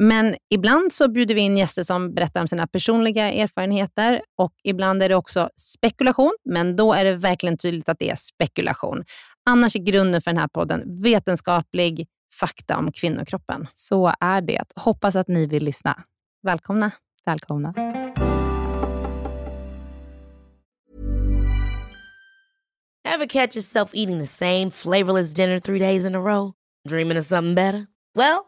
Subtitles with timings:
[0.00, 5.02] Men ibland så bjuder vi in gäster som berättar om sina personliga erfarenheter och ibland
[5.02, 9.04] är det också spekulation, men då är det verkligen tydligt att det är spekulation.
[9.50, 12.06] Annars är grunden för den här podden vetenskaplig
[12.40, 13.66] fakta om kvinnokroppen.
[13.72, 14.64] Så är det.
[14.76, 16.02] Hoppas att ni vill lyssna.
[16.42, 16.90] Välkomna.
[17.26, 17.74] Välkomna.
[23.04, 26.52] Have catch yourself eating the same flavorless dinner three days in a row?
[26.88, 27.86] Dreaming of something better?
[28.14, 28.47] Well,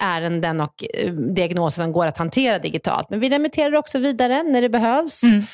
[0.00, 3.10] ärenden och eh, diagnoser som går att hantera digitalt.
[3.10, 5.22] Men vi remitterar också vidare när det behövs.
[5.22, 5.44] Mm.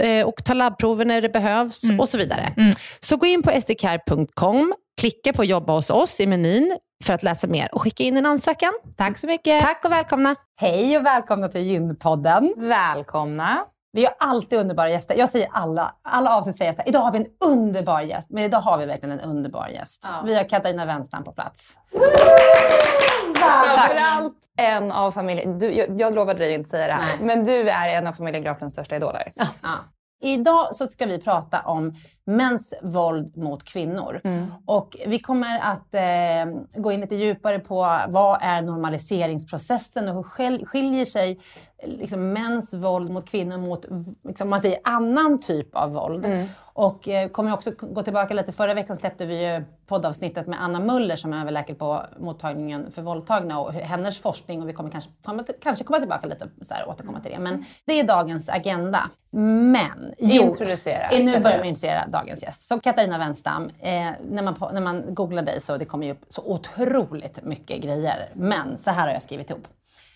[0.00, 2.00] Eh, och tar labbprover när det behövs mm.
[2.00, 2.54] och så vidare.
[2.56, 2.74] Mm.
[3.00, 7.46] Så gå in på sdcare.com, klicka på jobba hos oss i menyn för att läsa
[7.46, 8.72] mer och skicka in en ansökan.
[8.96, 9.62] Tack så mycket.
[9.62, 10.36] Tack och välkomna.
[10.60, 12.54] Hej och välkomna till Gynpodden.
[12.56, 13.64] Välkomna.
[13.92, 15.14] Vi har alltid underbara gäster.
[15.14, 18.30] Jag säger alla, alla avsnitt säger jag så här, idag har vi en underbar gäst.
[18.30, 20.06] Men idag har vi verkligen en underbar gäst.
[20.08, 20.22] Ja.
[20.24, 21.78] Vi har Katarina Wenstam på plats.
[23.46, 27.26] Framförallt en av familjen, du, jag, jag lovade dig inte säga det här, Nej.
[27.26, 29.32] men du är en av familjen Graflunds största idoler.
[29.34, 29.48] Ja.
[30.22, 31.94] Idag så ska vi prata om
[32.26, 34.20] mäns våld mot kvinnor.
[34.24, 34.46] Mm.
[34.64, 40.66] Och vi kommer att eh, gå in lite djupare på vad är normaliseringsprocessen och hur
[40.66, 41.40] skiljer sig
[41.84, 43.86] liksom, mäns våld mot kvinnor mot
[44.24, 46.24] liksom, man säger, annan typ av våld.
[46.24, 46.46] Mm.
[46.72, 50.80] Och eh, kommer också gå tillbaka lite, förra veckan släppte vi ju poddavsnittet med Anna
[50.80, 55.10] Muller som är överläkare på mottagningen för våldtagna och hennes forskning och vi kommer kanske,
[55.62, 57.38] kanske komma tillbaka lite så här, återkomma till det.
[57.38, 59.10] Men det är dagens agenda.
[59.30, 61.08] Men, jo, introducera.
[61.10, 62.68] Nu börjar vi introducera dagens gäst.
[62.68, 66.24] Så Katarina Wenstam, eh, när, man, när man googlar dig så det kommer ju upp
[66.28, 68.30] så otroligt mycket grejer.
[68.34, 69.68] Men så här har jag skrivit ihop.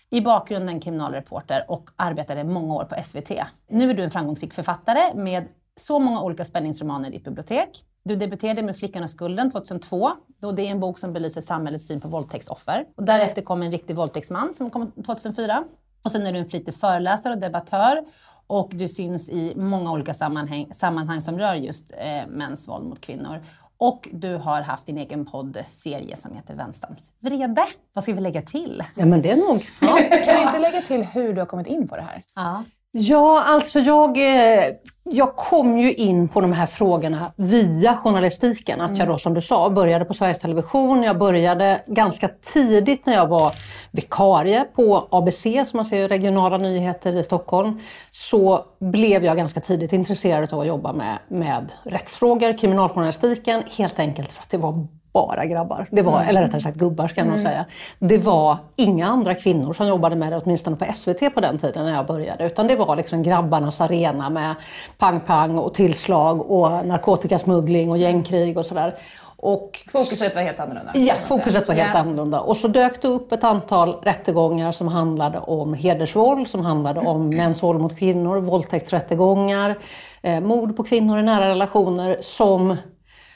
[0.09, 3.31] I bakgrunden kriminalreporter och arbetade många år på SVT.
[3.69, 7.83] Nu är du en framgångsrik författare med så många olika spänningsromaner i ditt bibliotek.
[8.03, 10.11] Du debuterade med Flickan och skulden 2002,
[10.41, 12.85] då det är en bok som belyser samhällets syn på våldtäktsoffer.
[12.97, 15.63] Och därefter kom En riktig våldtäktsman som kom 2004.
[16.03, 18.03] Och sen är du en flitig föreläsare och debattör
[18.51, 23.01] och du syns i många olika sammanhang, sammanhang som rör just eh, mäns våld mot
[23.01, 23.39] kvinnor.
[23.77, 27.65] Och du har haft din egen poddserie som heter Vänstams vrede.
[27.93, 28.83] Vad ska vi lägga till?
[28.95, 29.69] Ja, men det är nog...
[29.81, 29.97] Ja.
[30.25, 32.23] kan vi inte lägga till hur du har kommit in på det här?
[32.35, 32.63] Ja.
[32.91, 38.81] Ja, alltså jag eh, jag kom ju in på de här frågorna via journalistiken.
[38.81, 41.03] Att jag då som du sa började på Sveriges Television.
[41.03, 43.53] Jag började ganska tidigt när jag var
[43.91, 47.79] vikarie på ABC, som man ser regionala nyheter i Stockholm.
[48.11, 53.63] Så blev jag ganska tidigt intresserad av att jobba med, med rättsfrågor, kriminaljournalistiken.
[53.77, 55.87] Helt enkelt för att det var bara grabbar.
[55.91, 57.65] Det var, Eller rättare sagt gubbar ska jag nog säga.
[57.99, 61.85] Det var inga andra kvinnor som jobbade med det, åtminstone på SVT på den tiden
[61.85, 62.45] när jag började.
[62.45, 64.55] Utan det var liksom grabbarnas arena med
[64.97, 68.95] pang-pang och tillslag och narkotikasmuggling och gängkrig och sådär.
[69.43, 70.91] Och Fokuset var helt annorlunda.
[70.95, 71.99] Ja, fokuset var helt Ja.
[71.99, 72.39] annorlunda.
[72.41, 77.29] Och så dök det upp ett antal rättegångar som handlade om hedersvåld, som handlade om
[77.29, 79.77] mäns våld mot kvinnor, våldtäktsrättegångar,
[80.21, 82.77] eh, mord på kvinnor i nära relationer som,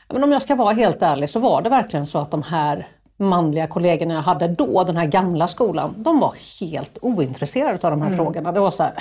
[0.07, 2.87] men om jag ska vara helt ärlig, så var det verkligen så att de här
[3.17, 8.01] manliga kollegorna jag hade då, den här gamla skolan, de var helt ointresserade av de
[8.01, 8.51] här frågorna.
[8.51, 8.93] Det var så här,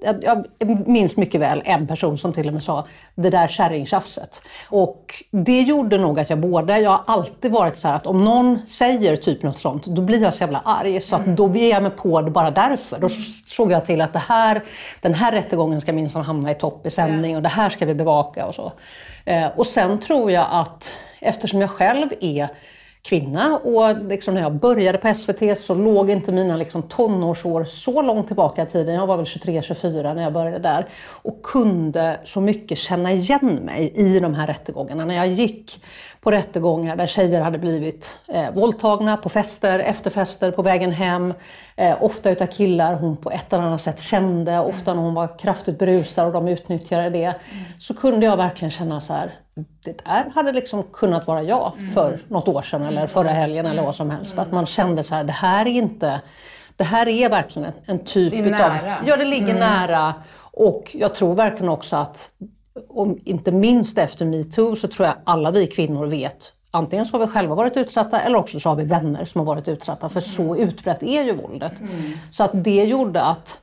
[0.00, 0.44] jag,
[0.86, 4.42] minns mycket väl en person som till och med sa det där kärringtjafset.
[4.68, 8.24] Och det gjorde nog att jag både, jag har alltid varit så här att om
[8.24, 11.00] någon säger typ något sånt, då blir jag så jävla arg.
[11.00, 13.00] Så att då ger jag mig på det bara därför.
[13.00, 13.08] Då
[13.46, 14.64] såg jag till att det här,
[15.00, 17.94] den här rättegången ska minsann hamna i topp i sändning och det här ska vi
[17.94, 18.72] bevaka och så.
[19.24, 22.48] Eh, och sen tror jag att eftersom jag själv är
[23.02, 28.02] kvinna och liksom när jag började på SVT så låg inte mina liksom tonårsår så
[28.02, 28.94] långt tillbaka i tiden.
[28.94, 33.92] Jag var väl 23-24 när jag började där och kunde så mycket känna igen mig
[33.94, 35.04] i de här rättegångarna.
[35.04, 35.80] När jag gick
[36.20, 41.34] på rättegångar där tjejer hade blivit eh, våldtagna på fester, efterfester, på vägen hem.
[41.76, 45.38] Eh, ofta utav killar hon på ett eller annat sätt kände, ofta när hon var
[45.38, 47.34] kraftigt berusad och de utnyttjade det.
[47.78, 49.34] Så kunde jag verkligen känna så här,
[49.84, 53.82] det där hade liksom kunnat vara jag för något år sedan eller förra helgen eller
[53.82, 54.38] vad som helst.
[54.38, 56.20] Att man kände så här, det här är inte,
[56.76, 58.72] det här är verkligen en, typ Det är utav...
[58.72, 58.96] nära.
[59.06, 60.14] Ja, det ligger nära.
[60.52, 62.30] Och jag tror verkligen också att,
[62.88, 67.26] om, inte minst efter metoo, så tror jag alla vi kvinnor vet Antingen så har
[67.26, 70.08] vi själva varit utsatta eller också så har vi vänner som har varit utsatta.
[70.08, 71.72] För så utbrett är ju våldet.
[72.30, 73.60] Så att det gjorde att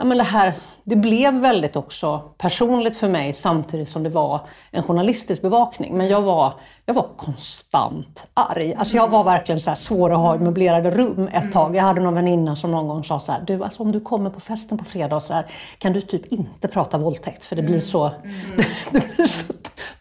[0.00, 0.52] ja, men det, här,
[0.84, 5.96] det blev väldigt också personligt för mig samtidigt som det var en journalistisk bevakning.
[5.96, 6.54] Men jag var,
[6.86, 8.74] jag var konstant arg.
[8.74, 11.76] Alltså jag var verkligen så här svår att ha i möblerade rum ett tag.
[11.76, 14.30] Jag hade någon väninna som någon gång sa så här, du alltså om du kommer
[14.30, 15.46] på festen på fredag och så där,
[15.78, 18.10] kan du typ inte prata våldtäkt för det blir så,
[18.90, 19.52] det blir så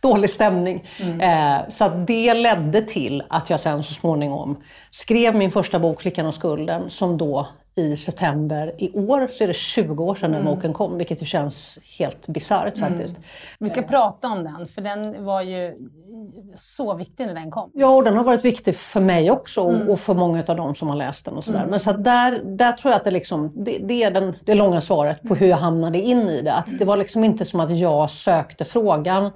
[0.02, 0.84] dålig stämning.
[1.22, 6.26] Eh, så det ledde till att jag sen så småningom skrev min första bok Flickan
[6.26, 7.48] och skulden som då
[7.80, 11.26] i september i år så är det 20 år sedan den boken kom, vilket ju
[11.26, 13.16] känns helt bisarrt faktiskt.
[13.60, 15.76] Vi ska prata om den, för den var ju
[16.56, 17.72] så viktig när den kom.
[17.74, 20.76] Ja, och den har varit viktig för mig också och- och för många av dem
[20.76, 21.66] som har läst den och sådär.
[21.70, 24.82] Men så där, där tror jag att det, liksom, det, det är den, det långa
[24.82, 26.54] svaret på hur jag hamnade in i det.
[26.54, 29.32] Att det var liksom inte som att jag sökte frågan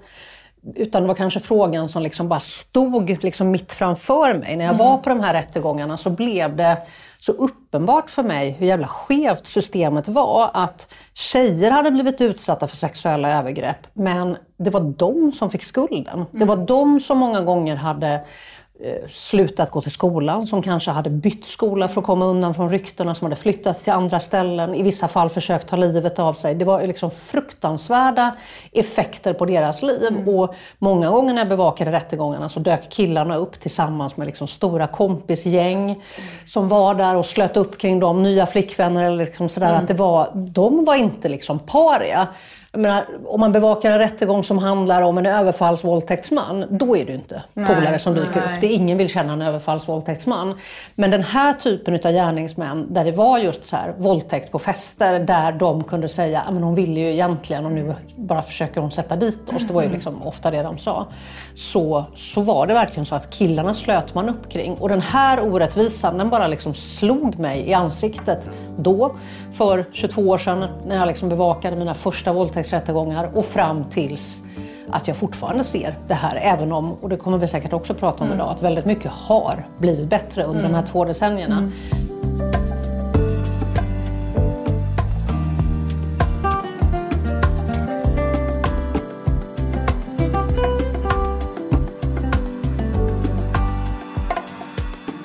[0.76, 4.56] utan det var kanske frågan som liksom bara stod liksom mitt framför mig.
[4.56, 6.78] När jag var på de här rättegångarna så blev det
[7.26, 10.52] så uppenbart för mig hur jävla skevt systemet var.
[10.54, 16.26] Att tjejer hade blivit utsatta för sexuella övergrepp, men det var de som fick skulden.
[16.32, 18.22] Det var de som många gånger hade
[19.08, 23.16] slutat gå till skolan, som kanske hade bytt skola för att komma undan från ryktena,
[23.16, 26.56] som hade flyttat till andra ställen, i vissa fall försökt ta livet av sig.
[26.56, 28.36] Det var liksom fruktansvärda
[28.72, 30.28] effekter på deras liv.
[30.28, 34.88] Och många gånger när jag bevakade rättegångarna så dök killarna upp tillsammans med liksom stora
[34.88, 36.04] kompisgäng
[36.46, 39.74] som var där och slöt upp kring dem, nya flickvänner eller liksom sådär.
[39.74, 42.28] Att det var, de var inte liksom paria.
[42.78, 47.44] Menar, om man bevakar en rättegång som handlar om en överfallsvåldtäktsman, då är det inte
[47.54, 48.62] polare som dyker upp.
[48.62, 50.60] Det är ingen vill känna en överfallsvåldtäktsman.
[50.96, 55.20] Men den här typen av gärningsmän, där det var just så här, våldtäkt på fester,
[55.20, 59.16] där de kunde säga att hon ville ju egentligen och nu bara försöker hon sätta
[59.16, 59.68] dit oss.
[59.68, 61.08] Det var ju liksom ofta det de sa.
[61.56, 64.74] Så, så var det verkligen så att killarna slöt man upp kring.
[64.74, 69.16] Och den här orättvisan, den bara liksom slog mig i ansiktet då,
[69.52, 74.42] för 22 år sedan, när jag liksom bevakade mina första våldtäktsrättegångar och fram tills
[74.90, 78.24] att jag fortfarande ser det här, även om, och det kommer vi säkert också prata
[78.24, 81.72] om idag, att väldigt mycket har blivit bättre under de här två decennierna.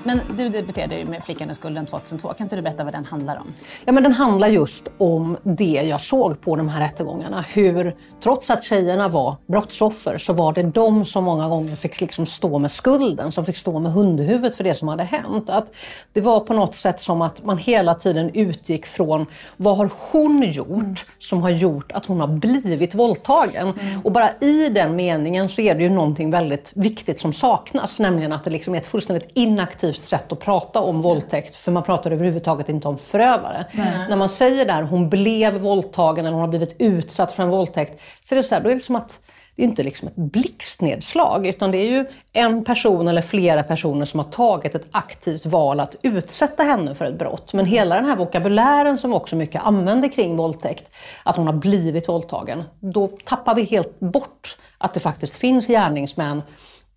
[0.09, 2.29] Men du debuterade ju med Flickan och skulden 2002.
[2.29, 3.55] Kan inte du berätta vad den handlar om?
[3.85, 7.45] Ja, men den handlar just om det jag såg på de här rättegångarna.
[7.49, 12.27] Hur, trots att tjejerna var brottsoffer, så var det de som många gånger fick liksom
[12.27, 15.51] stå med skulden, som fick stå med hundhuvudet för det som hade hänt.
[15.51, 15.75] Att
[16.13, 20.53] det var på något sätt som att man hela tiden utgick från vad har hon
[20.53, 20.95] gjort mm.
[21.19, 23.73] som har gjort att hon har blivit våldtagen?
[23.81, 24.01] Mm.
[24.05, 28.33] Och bara i den meningen så är det ju någonting väldigt viktigt som saknas, nämligen
[28.33, 32.11] att det liksom är ett fullständigt inaktivt sätt att prata om våldtäkt, för man pratar
[32.11, 33.67] överhuvudtaget inte om förövare.
[33.73, 34.09] Mm.
[34.09, 38.01] När man säger där hon blev våldtagen eller hon har blivit utsatt för en våldtäkt,
[38.21, 39.21] så är det så här, då är det som att
[39.59, 44.07] det är inte liksom ett blixtnedslag, utan det är ju en person eller flera personer
[44.07, 47.53] som har tagit ett aktivt val att utsätta henne för ett brott.
[47.53, 50.91] Men hela den här vokabulären som också mycket använder kring våldtäkt,
[51.23, 56.43] att hon har blivit våldtagen, då tappar vi helt bort att det faktiskt finns gärningsmän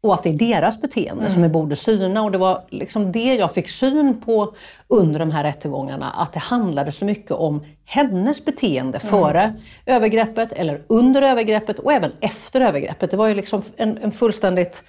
[0.02, 1.34] och att det är deras beteende mm.
[1.34, 2.24] som vi borde syna.
[2.24, 4.54] Och det var liksom det jag fick syn på
[4.88, 9.10] under de här rättegångarna, att det handlade så mycket om hennes beteende mm.
[9.12, 9.54] före
[9.86, 13.12] övergreppet, eller under övergreppet och även efter övergreppet.
[13.12, 14.84] Det var ju liksom en, en fullständigt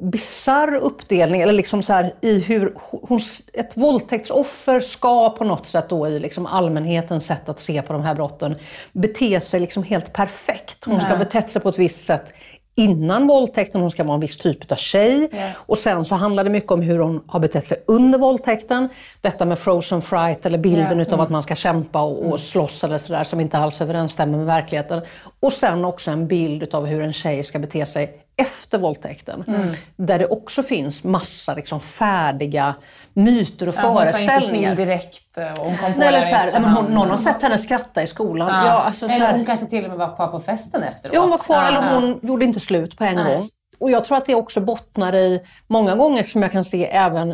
[0.00, 3.20] bizarr uppdelning, eller liksom så här, i hur hon,
[3.52, 8.02] ett våldtäktsoffer ska på något sätt då i liksom allmänhetens sätt att se på de
[8.02, 8.54] här brotten
[8.92, 10.84] bete sig liksom helt perfekt.
[10.84, 12.32] Hon ska ha betett sig på ett visst sätt
[12.78, 15.28] innan våldtäkten, hon ska vara en viss typ av tjej.
[15.32, 15.52] Yeah.
[15.56, 18.88] Och sen så handlar det mycket om hur hon har betett sig under våldtäkten.
[19.20, 21.00] Detta med frozen fright eller bilden yeah.
[21.00, 21.24] utav mm.
[21.24, 22.38] att man ska kämpa och, och mm.
[22.38, 25.02] slåss eller sådär som inte alls överensstämmer med verkligheten.
[25.40, 29.44] Och sen också en bild utav hur en tjej ska bete sig efter våldtäkten.
[29.48, 29.68] Mm.
[29.96, 32.74] Där det också finns massa liksom färdiga
[33.18, 34.40] myter och ja, föreställningar.
[34.40, 36.84] Hon sa inte till direkt och hon kom på Nej, eller så här, men hon,
[36.84, 38.48] Någon har sett henne skratta i skolan.
[38.48, 38.66] Ja.
[38.66, 41.14] Ja, alltså, eller hon kanske till och med var kvar på festen efteråt.
[41.14, 43.42] Ja, hon var kvar eller hon gjorde inte slut på en gång.
[43.80, 47.28] Och jag tror att det också bottnar i, många gånger som jag kan se även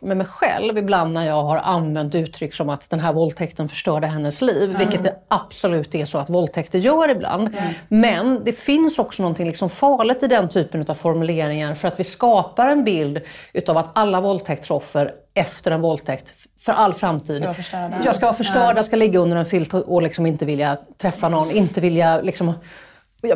[0.00, 4.06] med mig själv, ibland när jag har använt uttryck som att den här våldtäkten förstörde
[4.06, 4.78] hennes liv, mm.
[4.78, 7.48] vilket det absolut är så att våldtäkter gör ibland.
[7.48, 7.74] Mm.
[7.88, 12.04] Men det finns också någonting liksom farligt i den typen av formuleringar för att vi
[12.04, 13.20] skapar en bild
[13.52, 17.42] utav att alla våldtäktsoffer efter en våldtäkt för all framtid.
[17.42, 18.00] Ska förstörda.
[18.04, 21.50] Jag ska vara förstörda, ska ligga under en filt och liksom inte vilja träffa någon,
[21.50, 22.52] inte vilja liksom...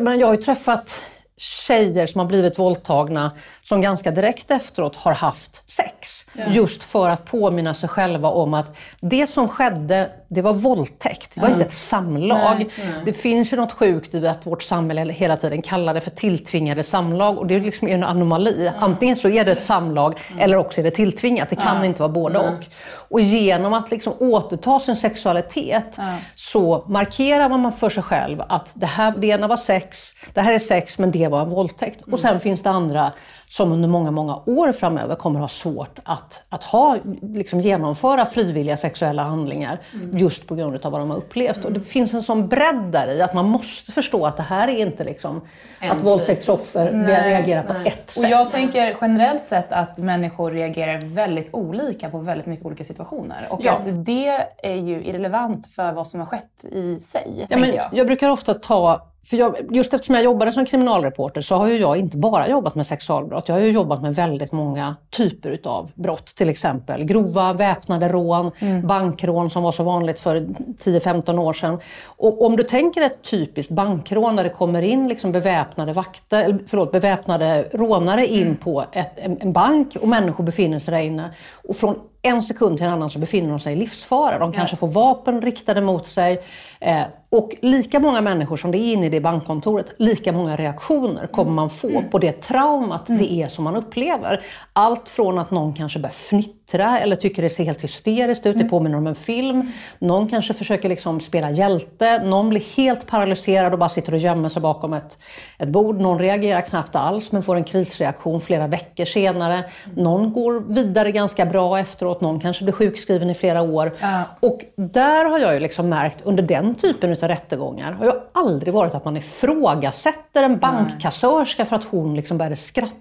[0.01, 0.95] Men jag har ju träffat
[1.37, 3.31] tjejer som har blivit våldtagna
[3.63, 6.25] som ganska direkt efteråt har haft sex.
[6.33, 6.45] Ja.
[6.49, 11.35] Just för att påminna sig själva om att det som skedde, det var våldtäkt.
[11.35, 11.61] Det var mm.
[11.61, 12.59] inte ett samlag.
[12.59, 13.03] Nej, nej.
[13.05, 16.83] Det finns ju något sjukt i att vårt samhälle hela tiden kallar det för tilltvingade
[16.83, 18.67] samlag och det är liksom en anomali.
[18.67, 18.83] Mm.
[18.83, 20.43] Antingen så är det ett samlag mm.
[20.43, 21.51] eller också är det tilltvingat.
[21.51, 22.65] Det kan inte vara både och.
[23.13, 25.99] Och genom att liksom återta sin sexualitet
[26.35, 30.53] så markerar man för sig själv att det, här, det ena var sex, det här
[30.53, 32.01] är sex men det var en våldtäkt.
[32.01, 33.13] Och sen finns det andra
[33.53, 38.77] som under många, många år framöver kommer ha svårt att, att ha, liksom genomföra frivilliga
[38.77, 40.17] sexuella handlingar mm.
[40.17, 41.57] just på grund av vad de har upplevt.
[41.57, 41.67] Mm.
[41.67, 44.69] Och det finns en sån bredd där i att man måste förstå att det här
[44.69, 45.41] är inte liksom
[45.81, 46.07] en att typ.
[46.07, 48.25] våldtäktsoffer reagerar på ett sätt.
[48.25, 53.47] Och jag tänker generellt sett att människor reagerar väldigt olika på väldigt mycket olika situationer.
[53.51, 53.73] Och ja.
[53.73, 57.89] att det är ju irrelevant för vad som har skett i sig, ja, men jag.
[57.93, 61.97] jag brukar ofta ta för jag, just eftersom jag jobbade som kriminalreporter så har jag
[61.97, 63.49] inte bara jobbat med sexualbrott.
[63.49, 66.27] Jag har ju jobbat med väldigt många typer utav brott.
[66.27, 68.87] Till exempel grova väpnade rån, mm.
[68.87, 71.79] bankrån som var så vanligt för 10-15 år sedan.
[72.05, 76.93] Och om du tänker ett typiskt bankrån där det kommer in liksom beväpnade vakter, förlåt,
[76.93, 78.57] beväpnade rånare in mm.
[78.57, 81.31] på ett, en, bank och människor befinner sig där inne.
[81.69, 84.39] Och från en sekund till en annan så befinner de sig i livsfara.
[84.39, 86.43] De kanske får vapen riktade mot sig.
[86.81, 87.03] Eh,
[87.33, 91.53] och lika många människor som det är inne i det bankkontoret, lika många reaktioner kommer
[91.53, 92.11] man få mm.
[92.11, 93.23] på det traumat mm.
[93.23, 94.41] det är som man upplever.
[94.73, 98.61] Allt från att någon kanske börjar fnittra eller tycker det ser helt hysteriskt ut, det
[98.61, 98.71] mm.
[98.71, 99.73] påminner om en film.
[99.99, 104.49] Någon kanske försöker liksom spela hjälte, någon blir helt paralyserad och bara sitter och gömmer
[104.49, 105.19] sig bakom ett,
[105.59, 106.01] ett bord.
[106.01, 109.65] Någon reagerar knappt alls men får en krisreaktion flera veckor senare.
[109.97, 113.93] Någon går vidare ganska bra efteråt, någon kanske blir sjukskriven i flera år.
[114.41, 117.93] Och där har jag ju liksom märkt under den typen av rättegångar.
[117.93, 122.97] Har ju aldrig varit att man ifrågasätter en bankkassörska för att hon liksom började skratta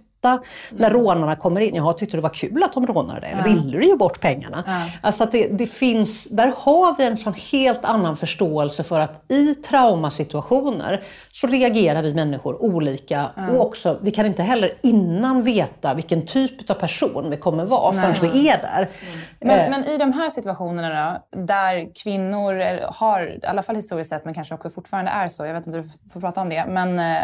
[0.70, 1.02] när mm.
[1.02, 1.76] rånarna kommer in.
[1.76, 4.90] Jag tyckte det var kul att de rånade dig, eller ville du ge bort pengarna?
[5.02, 9.32] Alltså att det, det, finns, där har vi en sån helt annan förståelse för att
[9.32, 15.94] i traumasituationer så reagerar vi människor olika och också, vi kan inte heller innan veta
[15.94, 18.14] vilken typ av person vi kommer vara Nej.
[18.14, 18.78] förrän vi är där.
[18.80, 19.20] Mm.
[19.40, 19.70] Men, eh.
[19.70, 24.34] men, i de här situationerna då, där kvinnor har, i alla fall historiskt sett, men
[24.34, 27.22] kanske också fortfarande är så, jag vet inte, du får prata om det, men eh,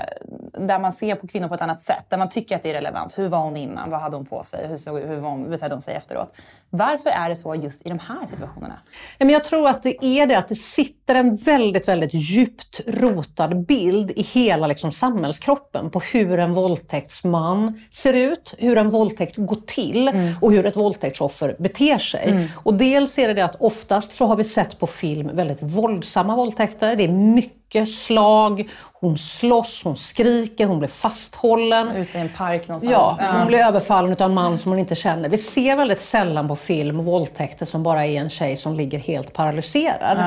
[0.68, 2.06] där man ser på kvinnor på ett annat sätt.
[2.10, 3.18] Där man tycker att det är relevant.
[3.18, 3.90] Hur var hon innan?
[3.90, 4.68] Vad hade hon på sig?
[4.68, 6.38] Hur, såg, hur var hon, betedde hon sig efteråt?
[6.70, 8.80] Varför är det så just i de här situationerna?
[9.20, 13.66] Men jag tror att det är det att det sitter en väldigt, väldigt djupt rotad
[13.66, 19.62] bild i hela liksom samhällskroppen på hur en våldtäktsman ser ut, hur en våldtäkt går
[19.68, 20.34] till mm.
[20.42, 22.30] och hur ett våldtäktsoffer beter sig.
[22.30, 22.48] Mm.
[22.56, 26.36] Och dels är det det att oftast så har vi sett på film väldigt våldsamma
[26.36, 26.96] våldtäkter.
[26.96, 28.70] Det är mycket slag,
[29.00, 31.92] hon slåss, hon skriker, hon blir fasthållen.
[31.92, 32.92] Ute i en park någonstans.
[32.92, 35.30] Ja, hon blir överfallen av en man som hon inte känner.
[35.30, 39.34] Vi ser väldigt sällan på film våldtäkter som bara är en tjej som ligger helt
[39.34, 40.18] paralyserad.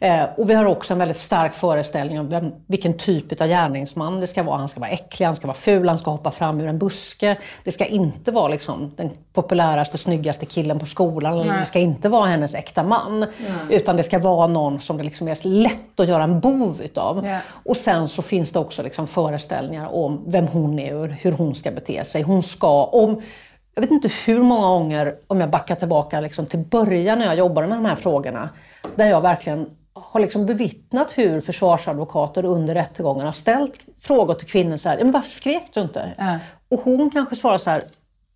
[0.00, 0.20] Mm.
[0.20, 4.20] Eh, och vi har också en väldigt stark föreställning om vem, vilken typ av gärningsman
[4.20, 4.58] det ska vara.
[4.58, 7.36] Han ska vara äcklig, han ska vara ful, han ska hoppa fram ur en buske.
[7.64, 11.38] Det ska inte vara liksom den populäraste, snyggaste killen på skolan.
[11.38, 13.26] Eller det ska inte vara hennes äkta man.
[13.70, 17.24] Utan det ska vara någon som det liksom är lätt att göra en bov utav.
[17.24, 17.40] Yeah.
[17.64, 21.54] Och sen så finns det också liksom föreställningar om vem hon är och hur hon
[21.54, 22.22] ska bete sig.
[22.22, 23.22] Hon ska, om,
[23.74, 27.36] jag vet inte hur många gånger, om jag backar tillbaka liksom till början när jag
[27.36, 28.48] jobbade med de här frågorna,
[28.96, 34.76] där jag verkligen har liksom bevittnat hur försvarsadvokater under rättegången har ställt frågor till kvinnor
[34.76, 36.12] så här, men varför skrek du inte?
[36.18, 36.36] Äh.
[36.68, 37.84] Och hon kanske svarar så här,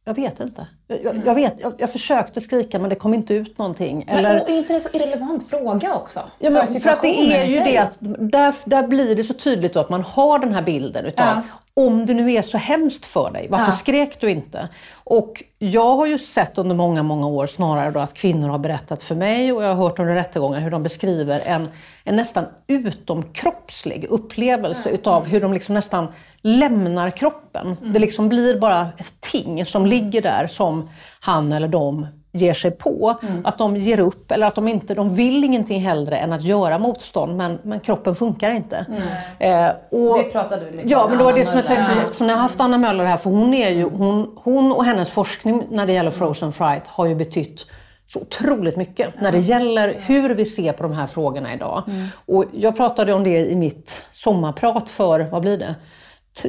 [0.05, 0.67] jag vet inte.
[0.87, 4.05] Jag, jag vet, jag, jag, försökte skrika men det kom inte ut någonting.
[4.07, 4.43] Men, Eller...
[4.43, 6.21] och är inte det en så irrelevant fråga också?
[6.39, 9.35] Ja, men, för, för att det är ju det att där, där blir det så
[9.35, 11.43] tydligt att man har den här bilden utav ja.
[11.77, 13.73] Om det nu är så hemskt för dig, varför ja.
[13.73, 14.69] skrek du inte?
[15.05, 19.03] Och jag har ju sett under många, många år snarare då att kvinnor har berättat
[19.03, 21.69] för mig och jag har hört under rättegångar hur de beskriver en,
[22.05, 24.95] en nästan utomkroppslig upplevelse ja.
[24.95, 26.09] utav hur de liksom nästan
[26.41, 27.77] lämnar kroppen.
[27.81, 27.93] Mm.
[27.93, 30.89] Det liksom blir bara ett ting som ligger där som
[31.21, 33.19] han eller de ger sig på.
[33.23, 33.47] Mm.
[33.47, 36.79] Att de ger upp eller att de inte, de vill ingenting hellre än att göra
[36.79, 38.87] motstånd men, men kroppen funkar inte.
[38.89, 39.69] Mm.
[39.69, 42.29] Eh, och, det pratade du mycket Ja, men det var det som jag tänkte, eftersom
[42.29, 45.65] jag har haft Anna Möller här, för hon, är ju, hon, hon och hennes forskning
[45.71, 47.67] när det gäller frozen fright har ju betytt
[48.07, 51.83] så otroligt mycket när det gäller hur vi ser på de här frågorna idag.
[51.87, 52.07] Mm.
[52.27, 55.75] Och jag pratade om det i mitt sommarprat för, vad blir det,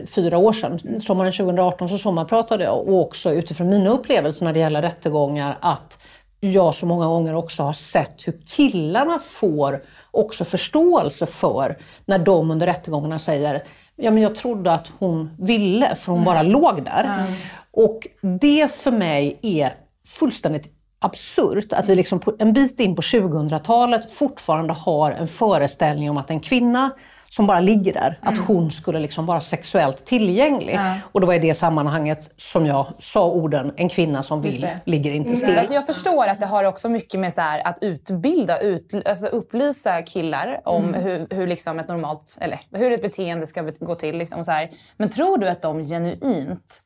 [0.08, 4.60] fyra år sedan, sommaren 2018, så sommarpratade jag och också utifrån mina upplevelser när det
[4.60, 5.98] gäller rättegångar att
[6.40, 12.52] jag så många gånger också har sett hur killarna får också förståelse för när de
[12.52, 13.64] under rättegångarna säger
[13.96, 16.26] Ja, men jag trodde att hon ville, för hon mm.
[16.26, 17.04] bara låg där.
[17.04, 17.34] Mm.
[17.72, 18.08] Och
[18.40, 19.76] det för mig är
[20.08, 26.18] fullständigt absurt att vi liksom en bit in på 2000-talet fortfarande har en föreställning om
[26.18, 26.92] att en kvinna
[27.36, 28.20] som bara ligger där.
[28.22, 28.34] Mm.
[28.34, 30.74] Att hon skulle liksom vara sexuellt tillgänglig.
[30.74, 30.98] Mm.
[31.12, 35.12] Och det var i det sammanhanget som jag sa orden, en kvinna som vill ligger
[35.12, 35.36] inte mm.
[35.36, 35.58] still.
[35.58, 40.02] Alltså jag förstår att det har också mycket med så att utbilda, ut, alltså upplysa
[40.02, 41.02] killar om mm.
[41.04, 44.18] hur, hur liksom ett normalt, eller hur ett beteende ska gå till.
[44.18, 44.70] Liksom så här.
[44.98, 46.82] Men tror du att de genuint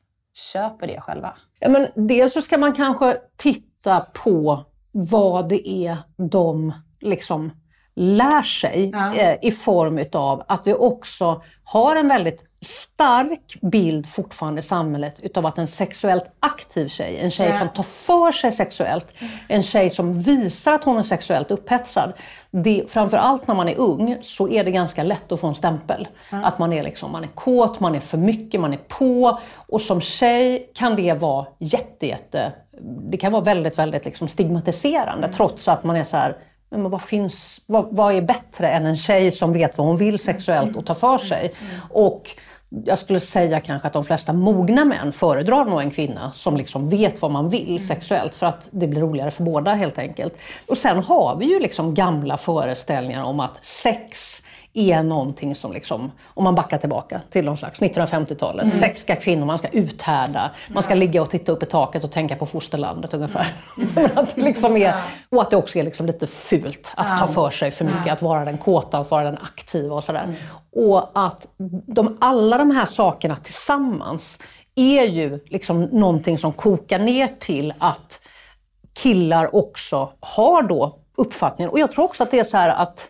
[0.52, 1.34] köper det själva?
[1.58, 7.52] Ja, men dels så ska man kanske titta på vad det är de liksom
[7.94, 9.14] lär sig ja.
[9.14, 15.20] eh, i form utav att vi också har en väldigt stark bild fortfarande i samhället
[15.20, 17.52] utav att en sexuellt aktiv tjej, en tjej ja.
[17.52, 19.06] som tar för sig sexuellt,
[19.48, 22.12] en tjej som visar att hon är sexuellt upphetsad.
[22.50, 26.08] Det, framförallt när man är ung så är det ganska lätt att få en stämpel.
[26.30, 26.44] Ja.
[26.44, 29.40] Att man är, liksom, man är kåt, man är för mycket, man är på.
[29.54, 35.26] Och som tjej kan det vara jätte, jätte det kan vara väldigt, väldigt liksom stigmatiserande
[35.26, 35.32] mm.
[35.32, 36.36] trots att man är så här,
[36.70, 40.18] men vad, finns, vad, vad, är bättre än en tjej som vet vad hon vill
[40.18, 41.52] sexuellt och tar för sig?
[41.90, 42.30] Och
[42.84, 46.88] jag skulle säga kanske att de flesta mogna män föredrar nog en kvinna som liksom
[46.88, 50.34] vet vad man vill sexuellt för att det blir roligare för båda helt enkelt.
[50.66, 54.39] Och sen har vi ju liksom gamla föreställningar om att sex
[54.74, 58.78] är någonting som, liksom, om man backar tillbaka till någon slags 1950-talet, mm.
[58.78, 62.12] sex ska kvinnor, man ska uthärda, man ska ligga och titta upp i taket och
[62.12, 63.46] tänka på fosterlandet ungefär.
[63.96, 64.10] Mm.
[64.14, 64.94] att det liksom är,
[65.28, 68.22] och att det också är liksom lite fult att ta för sig för mycket, att
[68.22, 70.24] vara den kåta, att vara den aktiva och sådär.
[70.24, 70.36] Mm.
[70.72, 71.46] Och att
[71.86, 74.38] de, alla de här sakerna tillsammans
[74.74, 78.20] är ju liksom någonting som kokar ner till att
[79.02, 83.08] killar också har då uppfattningen, och jag tror också att det är så här att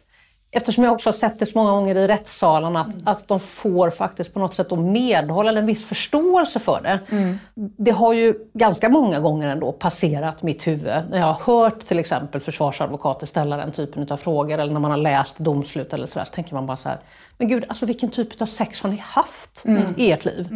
[0.52, 3.02] Eftersom jag också har sett det så många gånger i rättssalen att, mm.
[3.04, 7.00] att de får faktiskt på något sätt medhåll eller en viss förståelse för det.
[7.10, 7.38] Mm.
[7.54, 11.98] Det har ju ganska många gånger ändå passerat mitt huvud när jag har hört till
[11.98, 16.24] exempel försvarsadvokater ställa den typen av frågor eller när man har läst domslut eller sådär
[16.24, 16.98] så tänker man bara så här,
[17.38, 19.94] men gud, alltså vilken typ av sex har ni haft mm.
[19.96, 20.48] i ert liv?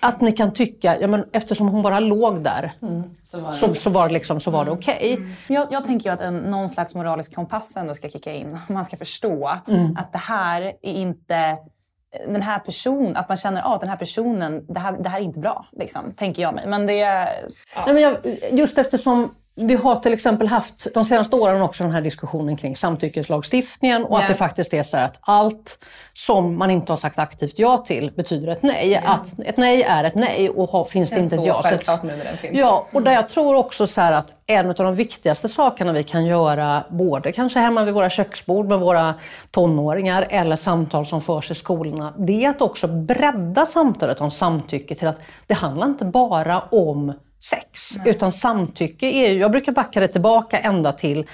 [0.00, 3.56] Att ni kan tycka, ja, men eftersom hon bara låg där mm, så var det,
[3.56, 4.78] så, så var det, liksom, så var det mm.
[4.78, 4.96] okej.
[4.96, 5.14] Okay.
[5.14, 5.32] Mm.
[5.48, 8.58] Jag, jag, tänker ju att en, någon slags moralisk kompass ändå ska kicka in.
[8.68, 9.96] Man ska förstå mm.
[9.98, 11.58] att det här är inte
[12.26, 15.20] den här personen, att man känner att ah, den här personen, det här, det här
[15.20, 16.66] är inte bra, liksom, tänker jag mig.
[16.66, 16.94] Men det.
[16.94, 17.26] Ja.
[17.86, 18.16] Nej, men jag,
[18.52, 22.76] just eftersom vi har till exempel haft de senaste åren också den här diskussionen kring
[22.76, 24.22] samtyckeslagstiftningen och yeah.
[24.22, 25.78] att det faktiskt är så att allt
[26.12, 28.90] som man inte har sagt aktivt ja till betyder ett nej.
[28.90, 29.10] Yeah.
[29.10, 31.62] Att ett nej är ett nej och har, finns det, det inte ett ja.
[31.62, 32.58] Så självklart nu när den finns.
[32.58, 36.26] Ja, och där jag tror också så att en av de viktigaste sakerna vi kan
[36.26, 39.14] göra, både kanske hemma vid våra köksbord med våra
[39.50, 44.94] tonåringar eller samtal som förs i skolorna, det är att också bredda samtalet om samtycke
[44.94, 47.90] till att det handlar inte bara om sex.
[47.96, 48.10] Nej.
[48.10, 51.26] Utan samtycke är jag brukar backa det tillbaka ända till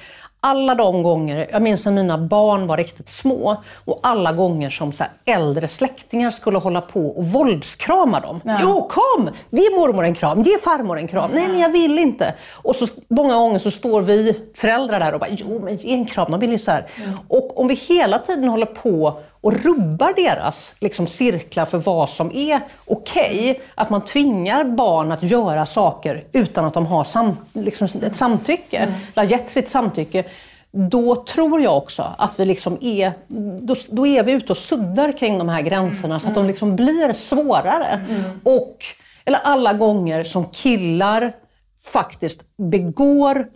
[0.44, 4.92] alla de gånger, jag minns när mina barn var riktigt små och alla gånger som
[4.92, 8.40] så äldre släktingar skulle hålla på och våldskrama dem.
[8.44, 8.58] Ja.
[8.62, 9.30] Jo, kom!
[9.50, 11.30] Ge mormor en kram, ge farmor en kram.
[11.30, 11.40] Ja.
[11.40, 12.34] Nej, men jag vill inte.
[12.52, 16.06] Och så många gånger så står vi föräldrar där och bara, jo men ge en
[16.06, 16.70] kram, de vill ju så.
[16.70, 17.18] Mm.
[17.28, 22.32] Och om vi hela tiden håller på och rubbar deras liksom, cirklar för vad som
[22.34, 23.50] är okej.
[23.50, 28.16] Okay, att man tvingar barn att göra saker utan att de har sam, liksom, ett
[28.16, 28.94] samtycke, mm.
[29.14, 30.24] eller gett sitt samtycke.
[30.70, 33.12] Då tror jag också att vi liksom är,
[33.60, 36.50] då, då är vi ute och suddar kring de här gränserna så att de mm.
[36.50, 38.00] liksom blir svårare.
[38.08, 38.40] Mm.
[38.44, 38.76] Och,
[39.24, 41.36] eller alla gånger som killar
[41.84, 43.48] faktiskt begår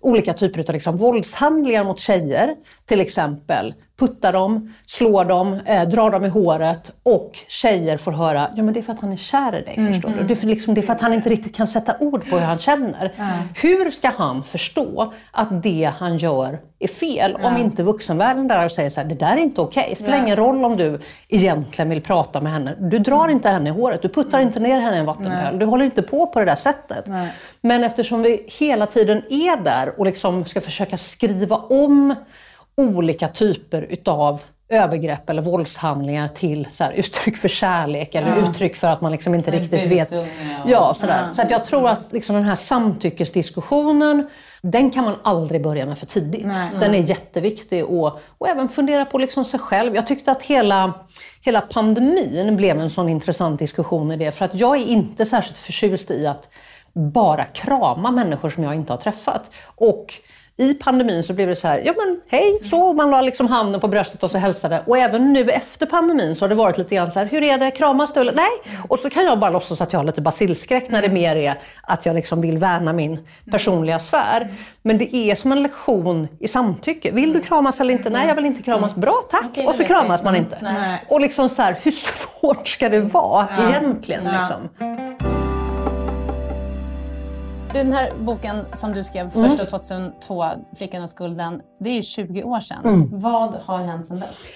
[0.00, 6.10] olika typer av liksom våldshandlingar mot tjejer, till exempel puttar dem, slår dem, eh, drar
[6.10, 9.16] dem i håret och tjejer får höra ja men det är för att han är
[9.16, 9.74] kär i dig.
[9.76, 10.20] Mm, förstår mm.
[10.20, 10.26] du?
[10.26, 12.36] Det är, för, liksom, det är för att han inte riktigt kan sätta ord på
[12.36, 13.12] hur han känner.
[13.16, 13.30] Mm.
[13.54, 18.72] Hur ska han förstå att det han gör är fel om inte vuxenvärlden där och
[18.72, 19.80] säger så här, det där är inte okej.
[19.80, 19.90] Okay.
[19.90, 22.74] Det spelar ingen roll om du egentligen vill prata med henne.
[22.78, 23.30] Du drar mm.
[23.30, 25.58] inte henne i håret, du puttar inte ner henne i en vattenpöl.
[25.58, 27.04] Du håller inte på på det där sättet.
[27.60, 32.14] Men eftersom vi hela tiden är där och liksom ska försöka skriva om
[32.78, 38.50] olika typer utav övergrepp eller våldshandlingar till så här, uttryck för kärlek eller ja.
[38.50, 40.12] uttryck för att man liksom inte riktigt vet.
[40.66, 41.24] Ja, sådär.
[41.28, 41.34] Ja.
[41.34, 44.28] Så att jag tror att liksom den här samtyckesdiskussionen,
[44.62, 46.46] den kan man aldrig börja med för tidigt.
[46.46, 46.70] Nej.
[46.80, 49.94] Den är jätteviktig och, och även fundera på liksom sig själv.
[49.94, 50.92] Jag tyckte att hela,
[51.40, 54.32] hela pandemin blev en sån intressant diskussion i det.
[54.32, 56.48] För att jag är inte särskilt förtjust i att
[56.92, 59.50] bara krama människor som jag inte har träffat.
[59.64, 60.14] Och
[60.60, 63.80] i pandemin så blev det så här, ja men hej, så man la liksom handen
[63.80, 64.82] på bröstet och så hälsade.
[64.86, 67.58] Och även nu efter pandemin så har det varit lite grann så här, hur är
[67.58, 68.74] det, kramas du eller nej?
[68.88, 71.60] Och så kan jag bara låtsas att jag har lite basilskräck när det mer är
[71.82, 73.18] att jag liksom vill värna min
[73.50, 74.48] personliga sfär.
[74.82, 77.10] Men det är som en lektion i samtycke.
[77.10, 78.10] Vill du kramas eller inte?
[78.10, 78.94] Nej, jag vill inte kramas.
[78.94, 79.66] Bra, tack!
[79.66, 80.58] och så kramas man inte.
[81.08, 84.24] Och liksom så här, hur svårt ska det vara egentligen?
[84.24, 85.27] Liksom?
[87.72, 89.50] Den här boken som du skrev mm.
[89.50, 90.44] först 2002,
[90.76, 92.84] Flickan och skulden, det är 20 år sedan.
[92.84, 93.20] Mm.
[93.20, 94.46] Vad har hänt sedan dess?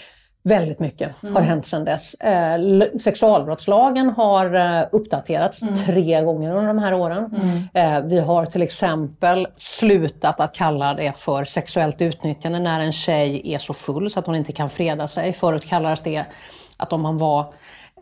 [0.45, 1.37] Väldigt mycket mm.
[1.37, 2.15] har hänt sedan dess.
[2.15, 2.61] Eh,
[3.05, 5.85] sexualbrottslagen har eh, uppdaterats mm.
[5.87, 7.31] tre gånger under de här åren.
[7.43, 7.69] Mm.
[7.75, 13.55] Eh, vi har till exempel slutat att kalla det för sexuellt utnyttjande när en tjej
[13.55, 15.33] är så full så att hon inte kan freda sig.
[15.33, 16.25] Förut kallades det
[16.77, 17.55] att om man var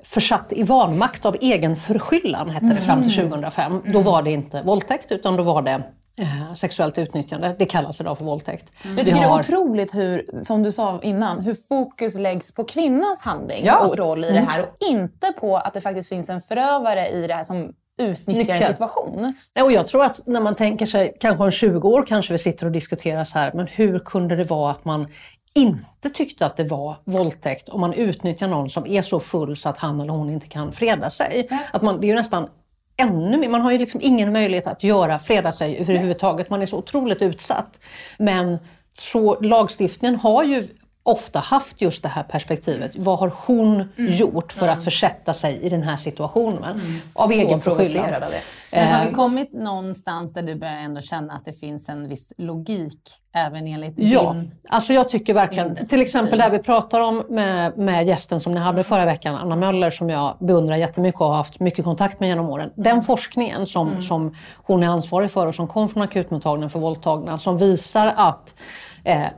[0.04, 3.72] försatt i vanmakt av egen förskyllan, hette det fram till 2005.
[3.72, 3.92] Mm.
[3.92, 5.82] Då var det inte våldtäkt utan då var det
[6.20, 7.56] eh, sexuellt utnyttjande.
[7.58, 8.72] Det kallas idag för våldtäkt.
[8.84, 8.96] Mm.
[8.96, 9.28] Jag tycker har...
[9.28, 13.78] det är otroligt hur, som du sa innan, hur fokus läggs på kvinnans handling ja.
[13.78, 14.44] och roll i mm.
[14.44, 17.72] det här och inte på att det faktiskt finns en förövare i det här som
[18.02, 19.34] utnyttjar en situation.
[19.54, 22.38] Ja, och jag tror att när man tänker sig, kanske om 20 år kanske vi
[22.38, 25.06] sitter och diskuterar så här, men hur kunde det vara att man
[25.54, 29.68] inte tyckte att det var våldtäkt om man utnyttjar någon som är så full så
[29.68, 31.46] att han eller hon inte kan freda sig.
[31.50, 31.58] Ja.
[31.72, 32.48] Att man, det är ju nästan
[32.96, 36.50] ännu mer, man har ju liksom ingen möjlighet att göra, freda sig överhuvudtaget.
[36.50, 37.80] Man är så otroligt utsatt.
[38.18, 38.58] Men
[38.98, 40.64] så lagstiftningen har ju
[41.02, 42.96] ofta haft just det här perspektivet.
[42.96, 44.12] Vad har hon mm.
[44.12, 44.74] gjort för mm.
[44.74, 46.80] att försätta sig i den här situationen?
[46.80, 47.00] Mm.
[47.12, 48.22] Av så egen förskyllan.
[48.70, 49.14] Men har vi eh.
[49.14, 53.00] kommit någonstans där du börjar ändå känna att det finns en viss logik
[53.34, 54.50] även enligt ja, din...
[54.68, 58.60] alltså jag tycker verkligen, till exempel det vi pratar om med, med gästen som ni
[58.60, 62.28] hade förra veckan, Anna Möller, som jag beundrar jättemycket och har haft mycket kontakt med
[62.28, 62.70] genom åren.
[62.76, 63.02] Den mm.
[63.02, 64.02] forskningen som, mm.
[64.02, 68.54] som hon är ansvarig för och som kom från akutmottagningen för våldtagna, som visar att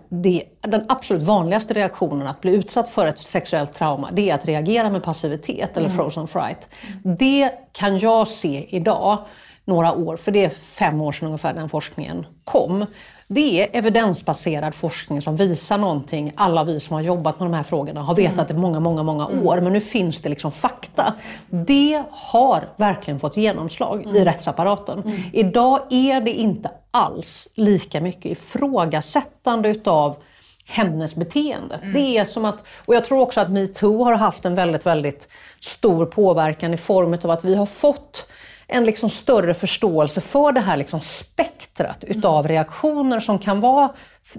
[0.09, 4.47] det, den absolut vanligaste reaktionen att bli utsatt för ett sexuellt trauma, det är att
[4.47, 5.99] reagera med passivitet eller mm.
[5.99, 6.69] frozen fright.
[7.19, 9.19] Det kan jag se idag,
[9.65, 12.87] några år, för det är fem år sedan ungefär den forskningen kom.
[13.35, 16.33] Det är evidensbaserad forskning som visar någonting.
[16.37, 18.47] Alla vi som har jobbat med de här frågorna har vetat mm.
[18.47, 19.47] det många, många, många mm.
[19.47, 19.61] år.
[19.61, 21.15] Men nu finns det liksom fakta.
[21.51, 24.17] Det har verkligen fått genomslag mm.
[24.17, 25.03] i rättsapparaten.
[25.03, 25.21] Mm.
[25.33, 30.17] Idag är det inte alls lika mycket ifrågasättande utav
[30.65, 31.79] hennes beteende.
[31.95, 35.29] Det är som att, och jag tror också att metoo har haft en väldigt, väldigt
[35.61, 38.27] stor påverkan i form av att vi har fått
[38.73, 43.91] en liksom större förståelse för det här liksom spektrat utav reaktioner som kan vara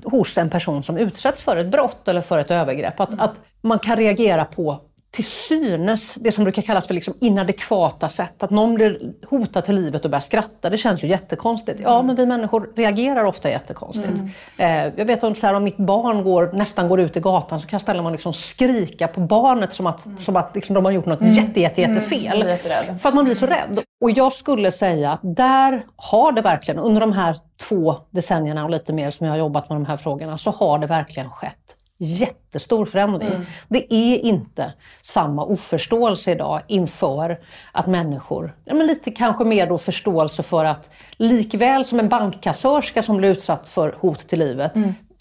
[0.04, 3.00] hos en person som utsätts för ett brott eller för ett övergrepp.
[3.00, 4.82] Att, att man kan reagera på
[5.14, 8.44] till synes det som brukar kallas för liksom inadekvata sätt.
[8.44, 11.80] Att någon blir hotad till livet och börjar skratta, det känns ju jättekonstigt.
[11.84, 14.14] Ja, men vi människor reagerar ofta jättekonstigt.
[14.58, 17.60] Eh, jag vet om, så här, om mitt barn går, nästan går ut i gatan
[17.60, 20.76] så kan jag ställa mig och liksom skrika på barnet som att, som att liksom
[20.76, 22.48] de har gjort något jätte, jätte, jättefel.
[22.48, 23.02] jätterädd.
[23.02, 23.80] För att man blir så rädd.
[24.02, 27.38] Och jag skulle säga att där har det verkligen, under de här
[27.70, 30.80] två decennierna och lite mer som jag har jobbat med de här frågorna, så har
[30.80, 33.46] det verkligen skett jättestor förändring.
[33.68, 37.40] Det är inte samma oförståelse idag inför
[37.72, 43.02] att människor, ja, men lite kanske mer då förståelse för att likväl som en bankkassörska
[43.02, 44.72] som blir utsatt för hot till livet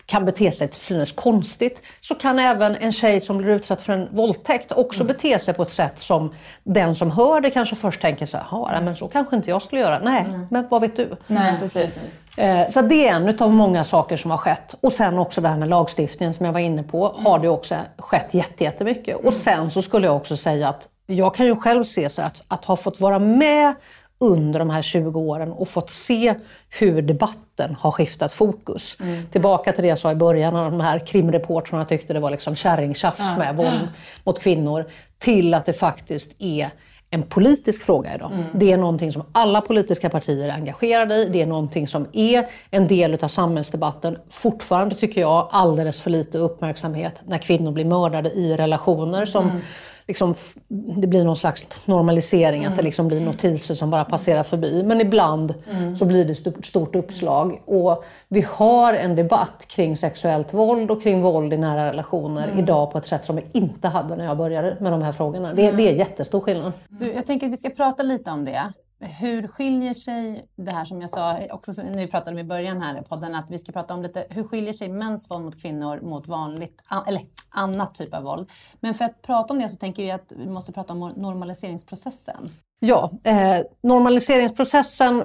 [0.07, 3.93] kan bete sig till synes konstigt, så kan även en tjej som blir utsatt för
[3.93, 6.35] en våldtäkt också bete sig på ett sätt som
[6.65, 9.51] den som hör det kanske först tänker så här, "Jaha, nej, men så kanske inte
[9.51, 9.99] jag skulle göra.
[9.99, 11.17] Nej, men vad vet du?
[11.27, 12.19] Nej, precis.
[12.37, 14.75] Eh, Så det är en av många saker som har skett.
[14.81, 17.75] Och sen också det här med lagstiftningen som jag var inne på, har det också
[17.99, 19.17] skett jätte- jättemycket.
[19.27, 22.43] Och sen så skulle jag också säga att jag kan ju själv se så att,
[22.49, 23.75] att ha fått vara med
[24.23, 26.35] under de här 20 åren och fått se
[26.71, 28.97] hur debatten har skiftat fokus.
[29.33, 32.57] Tillbaka till det jag sa i början, när de här krimreportrarna tyckte det var liksom
[32.57, 33.89] kärringtjafs med våld
[34.25, 34.85] mot kvinnor,
[35.19, 36.71] till att det faktiskt är
[37.11, 38.31] en politisk fråga idag.
[38.55, 41.29] Det är någonting som alla politiska partier är engagerade i.
[41.29, 44.19] Det är någonting som är en del av samhällsdebatten.
[44.31, 49.61] Fortfarande tycker jag alldeles för lite uppmärksamhet när kvinnor blir mördade i relationer som
[50.09, 50.35] liksom,
[50.69, 54.83] det blir någon slags normalisering, att det liksom blir notiser som bara passerar förbi.
[54.83, 55.55] Men ibland
[55.99, 57.63] så blir det stort, stort uppslag.
[57.65, 62.93] Och vi har en debatt kring sexuellt våld och kring våld i nära relationer idag
[62.93, 65.55] på ett sätt som vi inte hade när jag började med de här frågorna.
[65.55, 66.73] Det, det är jättestor skillnad.
[66.89, 68.73] Du, jag tänker att vi ska prata lite om det.
[69.03, 72.45] Hur skiljer sig det här som jag sa, också som- när vi pratade om i
[72.45, 75.45] början här i podden, att vi ska prata om lite, hur skiljer sig mäns våld
[75.45, 78.51] mot kvinnor mot vanligt, eller annat typ av våld?
[78.81, 82.51] Men för att prata om det så tänker vi att vi måste prata om normaliseringsprocessen.
[82.81, 85.25] Ja, eh, normaliseringsprocessen,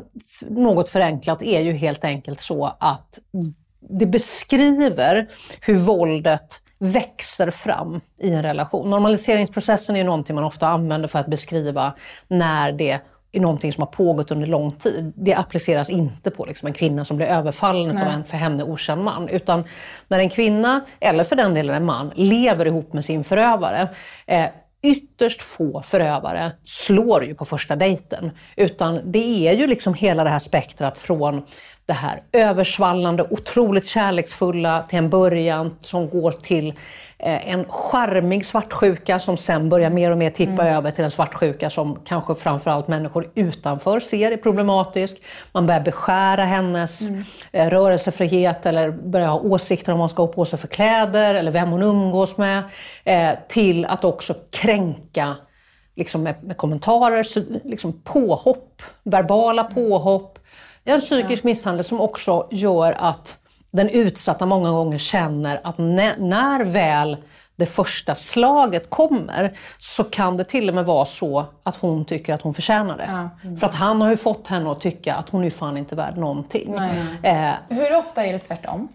[0.49, 3.19] något förenklat, är ju helt enkelt så att
[3.79, 5.27] det beskriver
[5.61, 8.89] hur våldet växer fram i en relation.
[8.89, 11.93] Normaliseringsprocessen är någonting man ofta använder för att beskriva
[12.27, 12.99] när det
[13.31, 15.13] är någonting som har pågått under lång tid.
[15.15, 19.03] Det appliceras inte på liksom en kvinna som blir överfallen av en för henne okänd
[19.03, 19.29] man.
[19.29, 19.63] Utan
[20.07, 23.89] när en kvinna, eller för den delen en man, lever ihop med sin förövare
[24.25, 24.45] eh,
[24.83, 28.31] ytterst få förövare slår ju på första dejten.
[28.55, 31.45] Utan det är ju liksom hela det här spektrat från
[31.85, 36.73] det här översvallande, otroligt kärleksfulla till en början som går till
[37.19, 41.99] en charmig svartsjuka som sen börjar mer och mer tippa över till en svartsjuka som
[42.05, 45.17] kanske framförallt människor utanför ser är problematisk.
[45.51, 47.01] Man börjar beskära hennes
[47.51, 51.35] eh, rörelsefrihet eller börjar ha åsikter om vad hon ska ha på sig för kläder
[51.35, 52.63] eller vem hon umgås med.
[53.03, 55.35] Eh, till att också kränka
[55.95, 57.25] liksom med, med kommentarer,
[57.67, 60.39] liksom påhopp, verbala påhopp.
[60.83, 63.37] Det är en psykisk misshandel som också gör att
[63.71, 67.17] den utsatta många gånger känner att när, väl
[67.55, 72.33] det första slaget kommer så kan det till och med vara så att hon tycker
[72.33, 73.29] att hon förtjänar det.
[73.59, 76.17] För att han har ju fått henne att tycka att hon är fan inte värd
[76.17, 76.75] någonting.
[77.23, 78.87] Eh, Hur ofta är det tvärtom?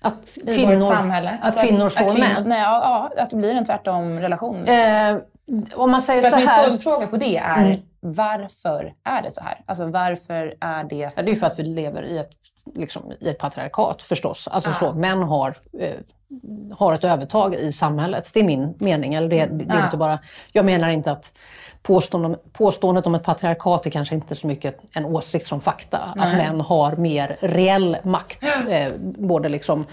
[0.00, 1.38] att I kvinnor, vårt samhälle?
[1.42, 2.42] Alltså att kvinnor slår män.
[2.48, 4.64] Nej, ja, ja, att det blir en tvärtom relation.
[4.64, 5.16] Eh,
[5.74, 6.64] om man säger För så min här.
[6.64, 9.60] följdfråga på det är, varför är det så här?
[9.66, 11.10] Alltså varför är det...
[11.16, 12.30] Ja, det är för att vi lever i ett,
[12.74, 14.48] liksom, i ett patriarkat förstås.
[14.48, 15.94] Alltså så, män har, eh,
[16.76, 18.30] har ett övertag i samhället.
[18.32, 19.14] Det är min mening.
[19.14, 20.18] Eller det, det är inte bara,
[20.52, 21.32] jag menar inte att
[21.82, 25.98] påståendet, påståendet om ett patriarkat är kanske inte så mycket en åsikt som fakta.
[25.98, 28.42] Att män har mer reell makt.
[28.68, 29.86] Eh, både liksom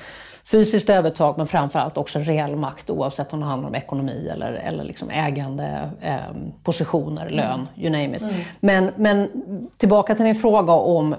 [0.46, 4.84] fysiskt övertag men framförallt också reell makt oavsett om det handlar om ekonomi eller, eller
[4.84, 6.16] liksom ägande, eh,
[6.64, 8.24] positioner, lön, you name it.
[8.60, 9.30] Men, men
[9.78, 11.16] tillbaka till din fråga om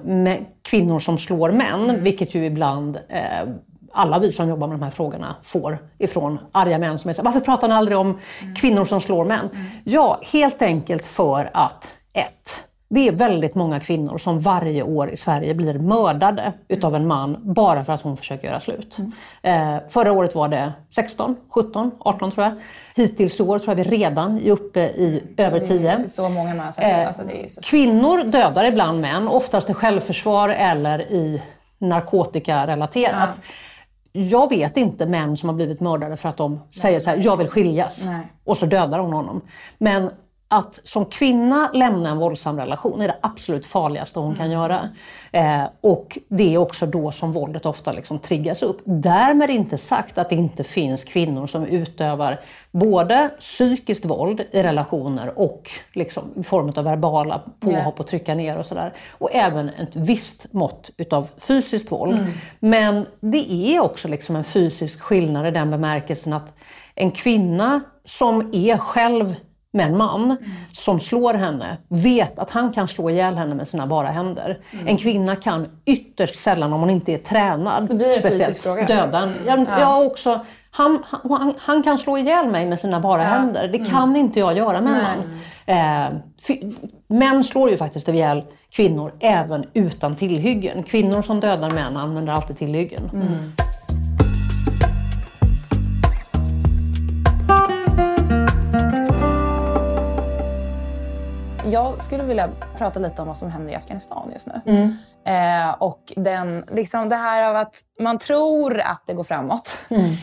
[0.62, 3.48] kvinnor som slår män, vilket ju ibland eh,
[3.92, 7.22] alla vi som jobbar med de här frågorna får ifrån arga män som är så
[7.22, 8.18] här, varför pratar ni aldrig om
[8.56, 9.48] kvinnor som slår män?
[9.84, 15.16] Ja, helt enkelt för att ett, det är väldigt många kvinnor som varje år i
[15.16, 18.96] Sverige blir mördade utav en man bara för att hon försöker göra slut.
[19.42, 22.54] Eh, förra året var det 16, 17, 18 tror jag.
[22.96, 25.78] Hittills i år tror jag vi redan är uppe i över 10.
[25.78, 26.72] Det är så många man.
[26.78, 27.60] Eh, Alltså, så...
[27.60, 31.42] Kvinnor dödar ibland män, oftast i självförsvar eller i
[31.78, 33.40] narkotikarelaterat.
[34.12, 37.36] jag vet inte män som har blivit mördare för att de säger så här, jag
[37.36, 38.04] vill skiljas.
[38.04, 38.20] Nej.
[38.44, 39.40] Och så dödar hon honom.
[39.78, 40.10] Men
[40.54, 44.88] att som kvinna lämna en våldsam relation är det absolut farligaste hon kan göra.
[45.32, 48.80] Eh, och det är också då som våldet ofta liksom triggas upp.
[48.84, 52.40] Därmed inte sagt att det inte finns kvinnor som utövar
[52.70, 58.58] både psykiskt våld i relationer och liksom i form av verbala påhopp och trycka ner
[58.58, 58.92] och sådär.
[59.10, 62.26] Och även ett visst mått utav fysiskt våld.
[62.58, 66.54] Men det är också liksom en fysisk skillnad i den bemärkelsen att
[66.94, 69.34] en kvinna som är själv
[69.74, 70.36] med en man
[70.72, 74.58] som slår henne vet att han kan slå ihjäl henne med sina bara händer.
[74.86, 78.86] En kvinna kan ytterst sällan, om hon inte är tränad, Det blir en speciellt, fråga.
[78.86, 79.34] döda en.
[79.46, 83.68] Ja, jag också, han, han, han kan slå ihjäl mig med sina bara händer.
[83.68, 85.40] Det kan inte jag göra med en man.
[85.66, 86.56] Eh,
[87.06, 90.82] män slår ju faktiskt ihjäl kvinnor även utan tillhyggen.
[90.82, 93.10] Kvinnor som dödar män använder alltid tillhyggen.
[101.70, 104.60] Jag skulle vilja prata lite om vad som händer i Afghanistan just nu.
[105.32, 109.78] Eh, och den, liksom det här av att man tror att det går framåt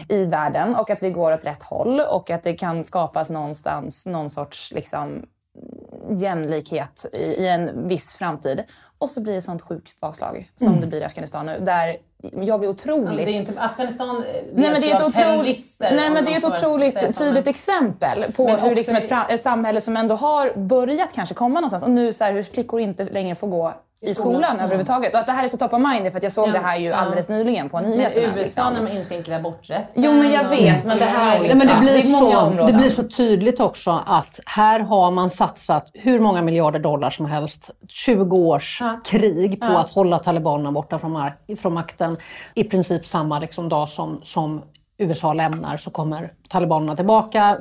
[0.10, 4.06] i världen och att vi går åt rätt håll och att det kan skapas någonstans
[4.06, 5.26] någon sorts liksom,
[6.10, 8.64] jämlikhet i, i en viss framtid.
[9.02, 11.60] Och så blir det sånt sjukt bakslag som det blir i Afghanistan nu.
[11.60, 11.98] Där
[12.34, 13.26] jag blir otroligt...
[13.26, 15.96] Det är inte, Afghanistan Nej men, det är ett otroligt, terrorister.
[15.96, 19.82] nej, men det är ett otroligt tydligt exempel på Men hur liksom ett, ett samhälle
[19.82, 23.36] som ändå har börjat kanske komma någonstans och nu så här, hur flickor inte längre
[23.36, 25.14] får gå i skolan, överhuvudtaget.
[25.14, 26.60] Och att det här är så top of mind för att jag såg Ja, det
[26.60, 26.96] här ju ja.
[26.96, 28.28] alldeles nyligen på Men nyheterna.
[28.28, 28.74] USA liksom.
[28.74, 30.04] när man inskränker aborträtten.
[30.04, 32.66] Jo, men jag vet, och- men det här men Ja, blir det så, områden.
[32.66, 37.26] det blir så tydligt också att här har man satsat hur många miljarder dollar som
[37.26, 42.18] helst, 20 års krig på att hålla talibanerna borta från, från makten.
[42.54, 44.62] I princip samma liksom dag som, som
[45.02, 47.58] USA lämnar så kommer talibanerna tillbaka,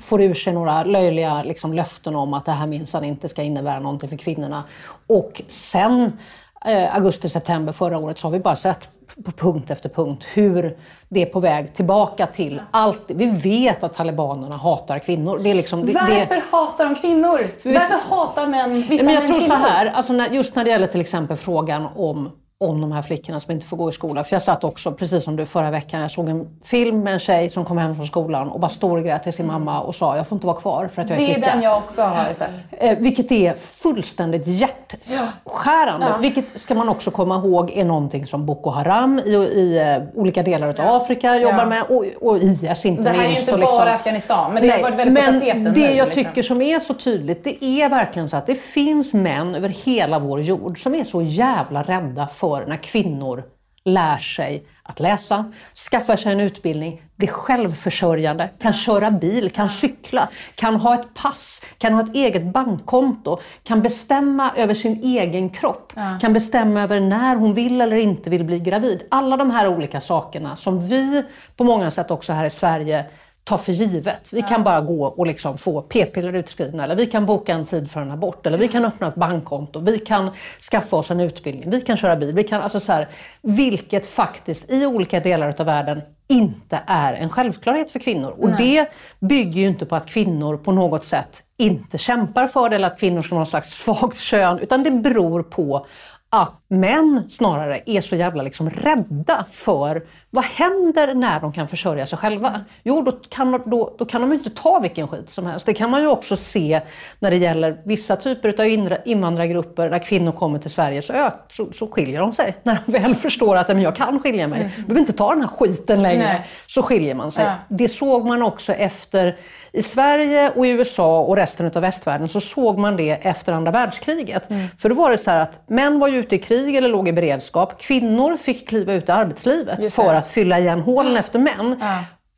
[0.00, 3.80] får ur sig några löjliga liksom, löften om att det här minsann inte ska innebära
[3.80, 4.64] någonting för kvinnorna.
[5.06, 6.18] Och sen
[6.64, 8.88] eh, augusti-september förra året så har vi bara sett
[9.24, 10.76] på punkt efter punkt hur
[11.08, 13.02] det är på väg tillbaka till allt.
[13.06, 15.40] Vi vet att talibanerna hatar kvinnor.
[15.42, 17.38] Det är liksom, det, det, Varför hatar de kvinnor?
[17.64, 20.70] Varför hatar män vissa men jag män tror så här, alltså när, just när det
[20.70, 24.24] gäller till exempel frågan om om de här flickorna som inte får gå i skolan.
[24.24, 27.18] För jag satt också, precis som du förra veckan, jag såg en film med en
[27.18, 30.28] tjej som kom hem från skolan och bara storgrät till sin mamma och sa jag
[30.28, 31.50] får inte vara kvar för att jag är Det är flicka.
[31.52, 32.50] den jag också har sett.
[32.70, 36.06] Eh, vilket är fullständigt hjärtskärande.
[36.20, 40.42] Vilket ska man också komma ihåg är någonting som Boko Haram i, i eh, olika
[40.42, 41.66] delar av Afrika jobbar Ja.
[41.66, 43.40] med och, och IS inte Det här är ju minst.
[43.40, 45.70] inte och bara liksom- Afghanistan, men det har Nej, varit väldigt på men tapeten det
[45.70, 45.80] nu.
[45.94, 46.24] jag liksom.
[46.24, 50.18] tycker som är så tydligt, det är verkligen så att det finns män över hela
[50.18, 53.44] vår jord som är så jävla rädda för när kvinnor
[53.84, 55.52] lär sig att läsa,
[55.90, 61.64] skaffar sig en utbildning, blir självförsörjande, kan köra bil, kan cykla, kan ha ett pass,
[61.78, 67.36] kan ha ett eget bankkonto, kan bestämma över sin egen kropp, kan bestämma över när
[67.36, 69.02] hon vill eller inte vill bli gravid.
[69.10, 71.24] Alla de här olika sakerna som vi
[71.56, 73.06] på många sätt också här i Sverige
[73.44, 74.32] tar för givet.
[74.32, 77.90] Vi kan bara gå och liksom få p-piller utskrivna eller vi kan boka en tid
[77.90, 80.30] för en abort eller vi kan öppna ett bankkonto, vi kan
[80.70, 83.08] skaffa oss en utbildning, vi kan köra bil, vi kan, alltså så här,
[83.42, 88.34] vilket faktiskt i olika delar av världen inte är en självklarhet för kvinnor.
[88.38, 88.86] Och det
[89.20, 92.98] bygger ju inte på att kvinnor på något sätt inte kämpar för det eller att
[92.98, 95.86] kvinnor ska ha någon slags svagt kön, utan det beror på
[96.30, 102.06] att män snarare är så jävla liksom rädda för vad händer när de kan försörja
[102.06, 102.60] sig själva?
[102.82, 105.66] Jo, då kan, då, då kan de inte ta vilken skit som helst.
[105.66, 106.80] Det kan man ju också se
[107.18, 109.90] när det gäller vissa typer av invandrargrupper.
[109.90, 112.54] När kvinnor kommer till Sverige så, ö- så, så skiljer de sig.
[112.62, 115.40] När de väl förstår att "Men jag kan skilja mig, jag behöver inte ta den
[115.40, 116.46] här skiten längre, Nej.
[116.66, 117.44] så skiljer man sig.
[117.44, 117.52] Ja.
[117.68, 119.36] Det såg man också efter,
[119.72, 123.72] i Sverige och i USA och resten av västvärlden, så såg man det efter andra
[123.72, 124.42] världskriget.
[124.78, 127.08] För då var det så här att män var ju ute i krig eller låg
[127.08, 127.80] i beredskap.
[127.80, 131.82] Kvinnor fick kliva ut i arbetslivet för att fylla igen hålen efter män.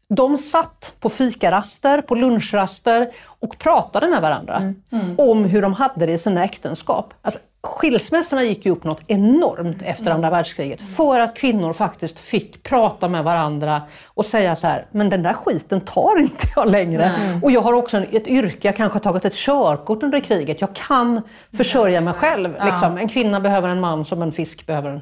[0.08, 4.74] De satt på fikaraster, på lunchraster och pratade med varandra
[5.18, 7.14] om hur de hade det i sina äktenskap.
[7.22, 12.62] Alltså, skilsmässorna gick ju upp något enormt efter andra världskriget för att kvinnor faktiskt fick
[12.62, 17.12] prata med varandra och säga så här, men den där skiten tar inte jag längre.
[17.42, 20.74] Och jag har också ett yrke, jag kanske har tagit ett körkort under kriget, jag
[20.74, 21.20] kan
[21.56, 22.56] försörja mig själv.
[22.64, 22.98] Liksom.
[22.98, 25.00] En kvinna behöver en man som en fisk behöver en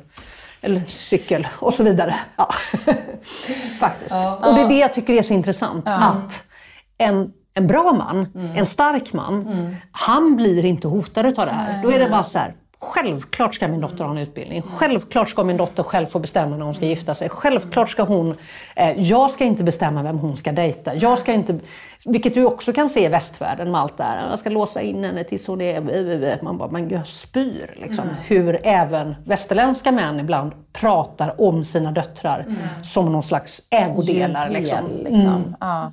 [0.64, 2.14] eller cykel och så vidare.
[2.36, 2.54] Ja.
[3.80, 4.14] Faktiskt.
[4.14, 5.84] Och det är det jag tycker är så intressant.
[5.88, 6.44] Att
[6.98, 11.82] en, en bra man, en stark man, han blir inte hotad av det här.
[11.82, 14.62] Då är det bara så här, Självklart ska min dotter ha en utbildning.
[14.62, 17.28] Självklart ska min dotter själv få bestämma när hon ska gifta sig.
[17.28, 18.34] Självklart ska hon...
[18.76, 20.94] Eh, jag ska inte bestämma vem hon ska dejta.
[20.94, 21.58] Jag ska inte...
[22.04, 24.30] Vilket du också kan se i västvärlden med allt det här.
[24.30, 26.42] Jag ska låsa in henne tills hon är...
[26.44, 28.04] Man bara, men jag spyr liksom.
[28.04, 28.14] Mm.
[28.26, 32.58] Hur även västerländska män ibland pratar om sina döttrar mm.
[32.82, 34.48] som någon slags ägodelar.
[34.48, 34.78] Liksom.
[35.04, 35.26] liksom.
[35.26, 35.56] Mm.
[35.60, 35.92] Ja.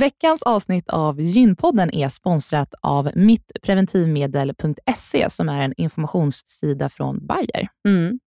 [0.00, 7.68] Veckans avsnitt av Gynpodden är sponsrat av mittpreventivmedel.se som är en informationssida från Bayer.
[7.88, 8.18] Mm.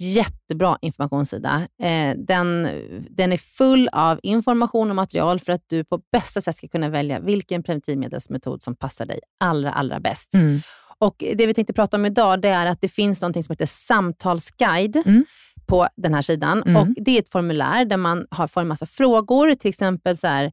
[0.00, 1.68] Jättebra informationssida.
[1.82, 2.68] Eh, den,
[3.10, 6.88] den är full av information och material för att du på bästa sätt ska kunna
[6.88, 10.34] välja vilken preventivmedelsmetod som passar dig allra, allra bäst.
[10.34, 10.60] Mm.
[10.98, 13.66] Och Det vi tänkte prata om idag det är att det finns något som heter
[13.66, 15.24] samtalsguide mm.
[15.66, 16.62] på den här sidan.
[16.62, 16.76] Mm.
[16.76, 20.26] Och Det är ett formulär där man har, får en massa frågor, till exempel så
[20.26, 20.52] här,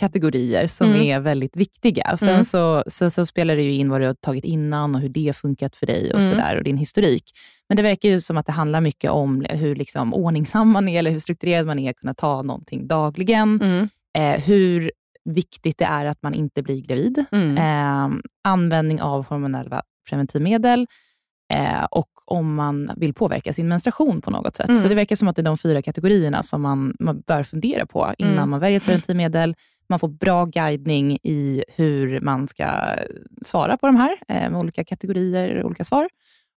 [0.00, 1.02] kategorier som mm.
[1.02, 2.10] är väldigt viktiga.
[2.12, 2.44] Och sen, mm.
[2.44, 5.26] så, sen så spelar det ju in vad du har tagit innan och hur det
[5.26, 6.32] har funkat för dig och, mm.
[6.32, 7.24] sådär, och din historik.
[7.68, 10.98] Men det verkar ju som att det handlar mycket om hur liksom ordningsam man är,
[10.98, 13.60] eller hur strukturerad man är, att kunna ta någonting dagligen.
[13.62, 13.88] Mm.
[14.18, 14.90] Eh, hur
[15.24, 17.24] viktigt det är att man inte blir gravid.
[17.58, 18.08] Eh,
[18.44, 20.86] användning av hormonella preventivmedel
[21.52, 24.68] eh, och om man vill påverka sin menstruation på något sätt.
[24.68, 24.80] Mm.
[24.80, 27.86] Så det verkar som att det är de fyra kategorierna som man, man bör fundera
[27.86, 28.50] på innan mm.
[28.50, 29.54] man väljer ett preventivmedel.
[29.90, 32.96] Man får bra guidning i hur man ska
[33.44, 36.08] svara på de här, eh, med olika kategorier, olika svar.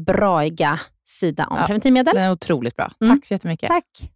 [0.00, 2.14] braiga sida om ja, preventivmedel.
[2.14, 2.92] Den är otroligt bra.
[3.00, 3.16] Mm.
[3.16, 3.68] Tack så jättemycket.
[3.68, 4.10] Tack.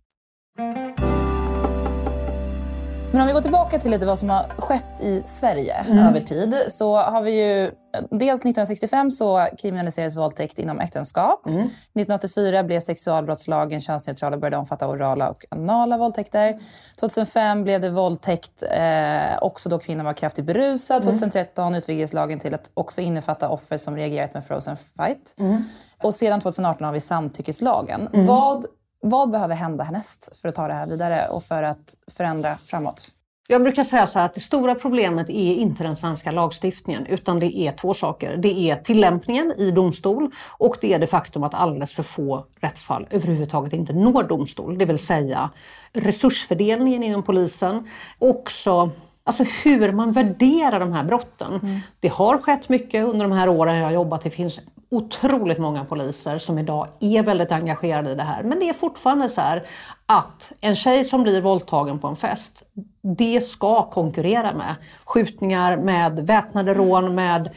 [3.13, 5.99] Men om vi går tillbaka till lite vad som har skett i Sverige mm.
[5.99, 7.71] över tid så har vi ju
[8.11, 11.47] dels 1965 så kriminaliserades våldtäkt inom äktenskap.
[11.47, 11.61] Mm.
[11.61, 16.59] 1984 blev sexualbrottslagen könsneutral och började omfatta orala och anala våldtäkter.
[17.01, 21.03] 2005 blev det våldtäkt eh, också då kvinnan var kraftigt berusad.
[21.03, 21.79] 2013 mm.
[21.79, 25.35] utvidgades lagen till att också innefatta offer som reagerat med frozen fight.
[25.39, 25.63] Mm.
[26.03, 28.09] Och sedan 2018 har vi samtyckeslagen.
[28.13, 28.27] Mm.
[28.27, 28.67] Vad
[29.01, 33.11] vad behöver hända härnäst för att ta det här vidare och för att förändra framåt?
[33.51, 37.41] Jag brukar säga så här att det stora problemet är inte den svenska lagstiftningen utan
[37.41, 38.37] det är två saker.
[38.37, 43.07] Det är tillämpningen i domstol och det är det faktum att alldeles för få rättsfall
[43.11, 44.79] överhuvudtaget inte når domstol.
[44.79, 45.51] Det vill säga
[45.93, 47.89] resursfördelningen inom polisen.
[48.19, 48.91] Också
[49.25, 51.61] Alltså hur man värderar de här brotten.
[51.63, 51.81] Mm.
[52.01, 54.23] Det har skett mycket under de här åren jag har jobbat.
[54.23, 58.43] Det finns otroligt många poliser som idag är väldigt engagerade i det här.
[58.43, 59.66] Men det är fortfarande så här
[60.07, 62.62] att en tjej som blir våldtagen på en fest,
[63.03, 64.74] det ska konkurrera med
[65.05, 67.51] skjutningar, med väpnade rån, med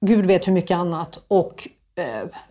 [0.00, 1.18] gud vet hur mycket annat.
[1.28, 1.68] Och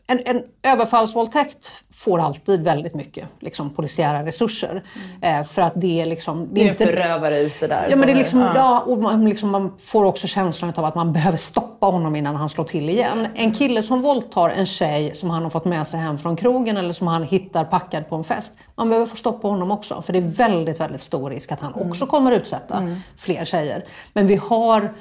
[0.07, 4.83] en, en överfallsvåldtäkt får alltid väldigt mycket liksom, polisiära resurser.
[5.21, 6.49] Eh, för att det är liksom...
[6.51, 7.87] Det är en inte- förövare ute där.
[7.89, 8.51] Ja, men det är är- liksom, ja.
[8.55, 8.79] ja.
[8.79, 12.49] och man, liksom, man får också känslan av att man behöver stoppa honom innan han
[12.49, 13.27] slår till igen.
[13.35, 16.77] En kille som våldtar en tjej som han har fått med sig hem från krogen
[16.77, 18.53] eller som han hittar packad på en fest.
[18.75, 20.01] Man behöver få stoppa honom också.
[20.01, 23.83] För det är väldigt, väldigt stor risk att han också kommer utsätta fler tjejer.
[24.13, 24.93] Men vi har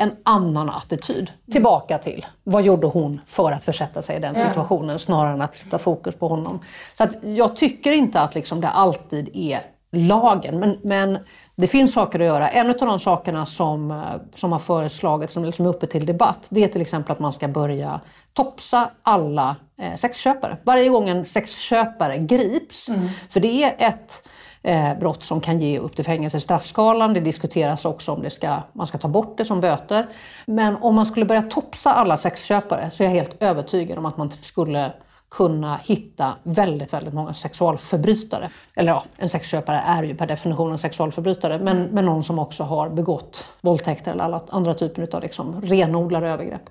[0.00, 1.32] en annan attityd.
[1.52, 5.54] Tillbaka till, vad gjorde hon för att försätta sig i den situationen snarare än att
[5.54, 6.60] sätta fokus på honom.
[6.94, 9.60] Så att jag tycker inte att liksom det alltid är
[9.92, 11.18] lagen, men, men
[11.56, 12.48] det finns saker att göra.
[12.48, 13.96] En av de sakerna som, eh,
[14.34, 17.32] som har föreslagits, som liksom är uppe till debatt, det är till exempel att man
[17.32, 18.00] ska börja
[18.32, 20.56] topsa alla eh, sexköpare.
[20.64, 22.90] Varje gång en sexköpare grips,
[23.30, 24.22] för det är ett
[24.62, 27.14] eh, brott som kan ge upp till fängelse i straffskalan.
[27.14, 30.06] Det diskuteras också om det ska, man ska ta bort det som böter.
[30.46, 34.16] Men om man skulle börja topsa alla sexköpare så är jag helt övertygad om att
[34.16, 34.92] man skulle
[35.30, 38.50] kunna hitta väldigt, väldigt många sexualförbrytare.
[38.74, 42.64] Eller ja, en sexköpare är ju per definition en sexualförbrytare, men, men någon som också
[42.64, 46.70] har begått våldtäkter eller alla andra typer av liksom renodlade övergrepp.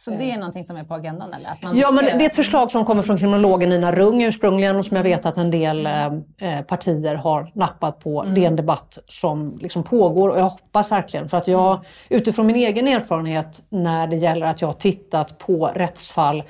[0.00, 1.48] Så det är någonting som är på agendan eller?
[1.50, 4.76] Att man Ja, men det är ett förslag som kommer från kriminologen Nina Rung ursprungligen
[4.76, 6.06] och som jag vet att en del eh,
[6.38, 8.22] eh, partier har nappat på.
[8.22, 12.46] Det är en debatt som liksom pågår och jag hoppas verkligen för att jag utifrån
[12.46, 16.42] min egen erfarenhet när det gäller att jag har tittat på rättsfall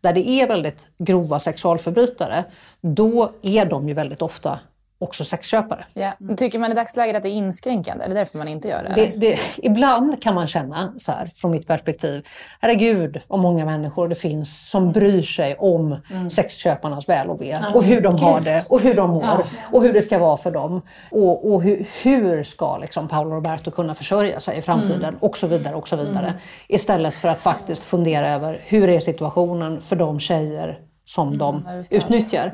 [0.00, 2.44] där det är väldigt grova sexualförbrytare,
[2.80, 4.58] då är de ju väldigt ofta
[5.00, 5.84] också sexköpare.
[5.94, 6.12] Ja.
[6.36, 8.04] Tycker man i dagsläget att det är inskränkande?
[8.04, 8.94] Är det därför man inte gör det?
[8.94, 12.26] Det, det, ibland kan man känna, så här, från mitt perspektiv,
[12.60, 15.96] herregud vad många människor det finns som bryr sig om
[16.30, 19.92] sexköparnas väl och ve och hur de har det och hur de mår och hur
[19.92, 20.82] det ska vara för dem.
[21.10, 25.46] Och, och hur, hur ska liksom Paolo Roberto kunna försörja sig i framtiden och så
[25.46, 25.74] vidare.
[25.74, 26.34] och så vidare.
[26.68, 30.78] Istället för att faktiskt fundera över hur är situationen för de tjejer
[31.08, 32.52] som de utnyttjar.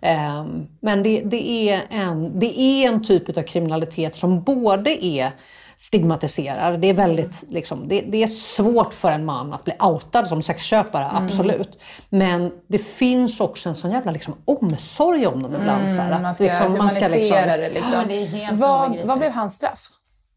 [0.00, 5.32] Ehm, men det, det, är en, det är en typ av kriminalitet som både är
[5.76, 6.80] stigmatiserad.
[6.80, 10.42] Det är, väldigt, liksom, det, det är svårt för en man att bli outad som
[10.42, 11.78] sexköpare, absolut.
[12.08, 15.92] Men det finns också en sån jävla liksom, omsorg om dem ibland.
[15.92, 17.92] så här, att Man ska liksom, man ska humanisera liksom, det liksom.
[17.92, 19.88] Ja, det är helt vad, vad blev hans straff?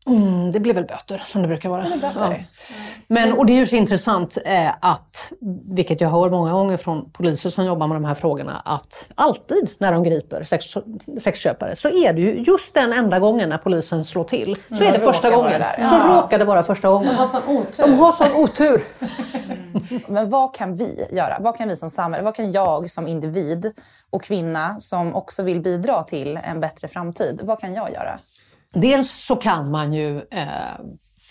[0.07, 1.83] Mm, det blir väl böter som det brukar vara.
[2.01, 2.45] böter?
[3.07, 5.33] Men, och det är ju så intressant eh, att,
[5.69, 9.69] vilket jag hör många gånger från poliser som jobbar med de här frågorna, att alltid
[9.77, 10.65] när de griper sex,
[11.19, 14.91] sexköpare så är det ju just den enda gången när polisen slår till, så är
[14.91, 15.59] det första gången.
[15.59, 15.89] där.
[15.89, 17.07] Så råkar det vara första gången.
[17.07, 17.83] De har sån otur.
[17.83, 18.83] De har sån otur.
[20.07, 21.37] Men vad kan vi göra?
[21.39, 23.73] Vad kan vi som samhälle, vad kan jag som individ
[24.09, 28.19] och kvinna som också vill bidra till en bättre framtid, vad kan jag göra?
[28.76, 30.47] Dels så kan man ju eh,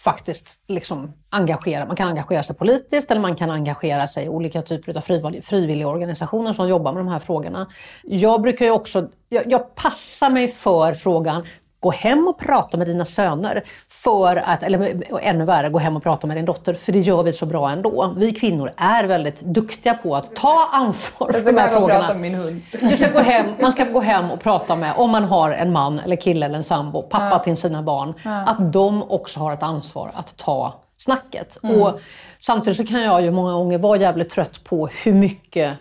[0.04, 4.62] faktiskt liksom engagera, man kan engagera sig politiskt eller man kan engagera sig i olika
[4.62, 5.00] typer av
[5.40, 7.66] frivilliga organisationer som jobbar med de här frågorna.
[8.02, 11.44] Jag brukar ju också, jag, jag passar mig för frågan
[11.84, 13.64] Gå hem och prata med dina söner.
[13.88, 16.74] För att, eller ännu värre, gå hem och prata med din dotter.
[16.74, 18.14] För det gör vi så bra ändå.
[18.16, 22.14] Vi kvinnor är väldigt duktiga på att ta ansvar för de här frågorna.
[22.14, 22.62] min hund.
[22.70, 25.72] Du ska gå hem, man ska gå hem och prata med, om man har en
[25.72, 28.14] man eller kille eller en sambo, pappa till sina barn,
[28.46, 31.56] att de också har ett ansvar att ta snacket.
[31.56, 32.00] Och
[32.40, 35.78] samtidigt så kan jag ju många gånger vara jävligt trött på hur mycket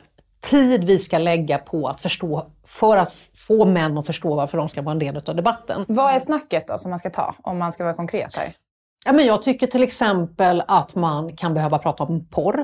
[0.49, 3.13] tid vi ska lägga på att förstå, för att
[3.47, 5.85] få män att förstå varför de ska vara en del av debatten.
[5.87, 8.53] Vad är snacket då som man ska ta, om man ska vara konkret här?
[9.05, 12.59] Ja, men jag tycker till exempel att man kan behöva prata om porr.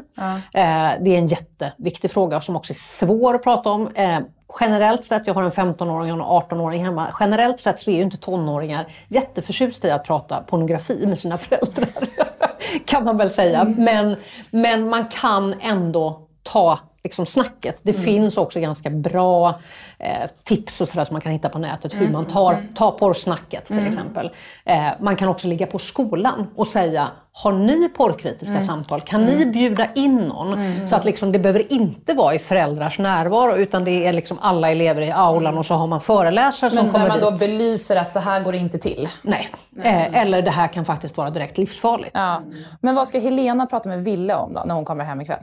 [0.54, 3.88] Eh, det är en jätteviktig fråga som också är svår att prata om.
[3.96, 4.20] Eh,
[4.60, 8.02] generellt sett, jag har en 15-åring och en 18-åring hemma, generellt sett så är ju
[8.02, 11.90] inte tonåringar jätteförtjusta i att prata pornografi med sina föräldrar.
[12.86, 13.64] kan man väl säga.
[13.78, 14.16] Men,
[14.52, 17.80] men man kan ändå ta liksom snacket.
[17.84, 19.60] Det finns också ganska bra
[20.00, 23.68] eh, tips och sådär som man kan hitta på nätet hur man tar, tar porrsnacket
[23.68, 24.32] till exempel.
[24.66, 29.02] Eh, man kan också ligga på skolan och säga har ni porrkritiska samtal?
[29.02, 30.88] Kan ni bjuda in någon?
[30.88, 34.72] Så att liksom, det behöver inte vara i föräldrars närvaro utan det är liksom alla
[34.72, 37.42] elever i aulan och så har man föreläsare som Men kommer där man dit.
[37.42, 39.10] då belyser att så här går det inte till.
[39.22, 39.50] Nej.
[39.84, 42.12] Eh, eller det här kan faktiskt vara direkt livsfarligt.
[42.14, 42.42] Ja.
[42.82, 45.40] Men vad ska Helena prata med Ville om då, när hon kommer hem ikväll?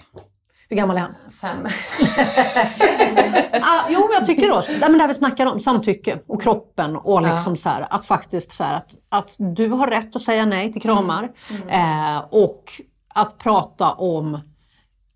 [0.69, 1.15] Hur gammal är han?
[1.41, 1.67] Fem.
[3.69, 7.23] Ah, jo, jag tycker nej, men det här vi snackar om, samtycke och kroppen och
[7.23, 10.73] liksom så här, att faktiskt så här, att, att du har rätt att säga nej
[10.73, 11.33] till kramar.
[11.69, 12.65] Eh, och
[13.15, 14.41] att prata om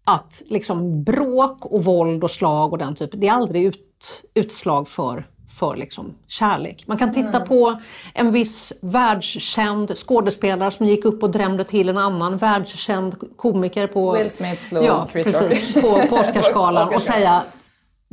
[0.05, 4.89] att liksom bråk och våld och slag och den typen, det är aldrig ut, utslag
[4.89, 5.30] för
[5.61, 6.85] för liksom kärlek.
[6.87, 7.81] Man kan titta på
[8.15, 14.13] en viss världskänd skådespelare som gick upp och drämde till en annan världskänd komiker på,
[14.13, 15.85] Will Smith slog ja, Chris precis, Rock.
[15.85, 17.43] på, på Oscarsgalan och säga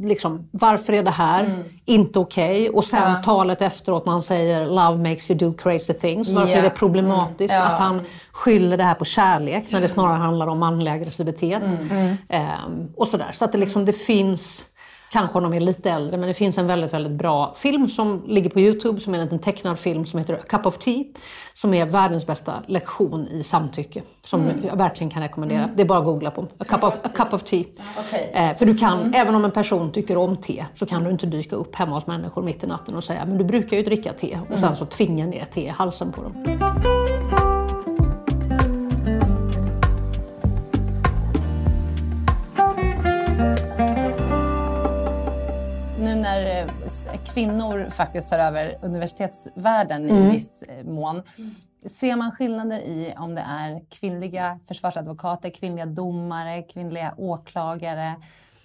[0.01, 2.69] liksom, varför är det här inte okej?
[2.69, 3.21] Och sen Ja.
[3.23, 6.29] talet efteråt när han säger “Love makes you do crazy things”.
[6.29, 6.57] Varför Ja.
[6.57, 7.63] är det problematiskt Mm.
[7.67, 7.73] Ja.
[7.73, 11.63] att han skyller det här på kärlek när det snarare handlar om manlig aggressivitet?
[11.63, 12.15] Mm.
[12.29, 13.31] Ehm, och sådär.
[13.33, 14.65] Så att det, liksom, det finns,
[15.11, 18.23] kanske om de är lite äldre, men det finns en väldigt, väldigt bra film som
[18.27, 21.03] ligger på Youtube som är en liten tecknad film som heter A Cup of Tea.
[21.53, 24.01] Som är världens bästa lektion i samtycke.
[24.23, 24.55] Som Mm.
[24.67, 25.69] jag verkligen kan rekommendera.
[25.75, 26.41] Det är bara att googla på.
[26.41, 27.63] A Cup of, a cup of Tea.
[27.97, 28.31] Okej.
[28.33, 31.25] Eh, för du kan, även om en person tycker om te, så kan du inte
[31.25, 34.13] dyka upp hemma hos människor mitt i natten och säga men du brukar ju dricka
[34.13, 36.33] te och sen så tvinga ner te i halsen på dem.
[46.27, 50.23] När eh, kvinnor faktiskt tar över universitetsvärlden Mm.
[50.23, 51.21] i viss eh, mån.
[51.89, 58.15] Ser man skillnader i om det är kvinnliga försvarsadvokater, kvinnliga domare, kvinnliga åklagare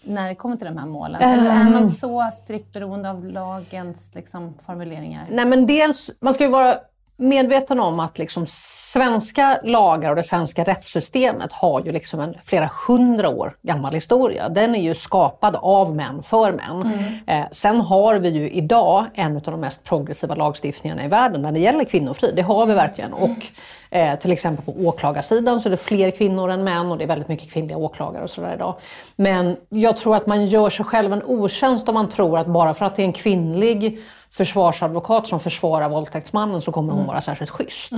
[0.05, 1.23] när det kommer till de här målen?
[1.23, 1.73] Eller är Ehm.
[1.73, 5.27] man så strikt beroende av lagens liksom, formuleringar?
[5.31, 6.77] Nej men dels, man ska ju vara
[7.17, 8.47] medveten om att liksom
[8.93, 14.49] svenska lagar och det svenska rättssystemet har ju liksom en flera hundra år gammal historia.
[14.49, 16.93] Den är ju skapad av män för män.
[17.27, 21.53] Eh, sen har vi ju idag en av de mest progressiva lagstiftningarna i världen när
[21.53, 22.37] det gäller kvinnofrid.
[22.37, 23.13] Det har vi verkligen.
[23.13, 23.47] Och
[23.91, 27.09] eh, till exempel på åklagarsidan så är det fler kvinnor än män och det är
[27.09, 28.75] väldigt mycket kvinnliga åklagare och sådär idag.
[29.17, 32.75] Men jag tror att man gör sig själv en otjänst om man tror att bara
[32.75, 34.03] för att det är en kvinnlig
[34.33, 37.93] försvarsadvokat som försvarar våldtäktsmannen så kommer hon vara särskilt schysst.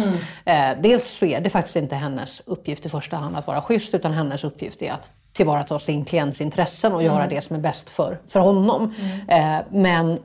[0.45, 3.95] Eh, dels så är det faktiskt inte hennes uppgift i första hand att vara schysst
[3.95, 7.91] utan hennes uppgift är att tillvarata sin klients intressen och göra det som är bäst
[7.91, 8.95] för, för honom.
[9.29, 10.19] Eh, men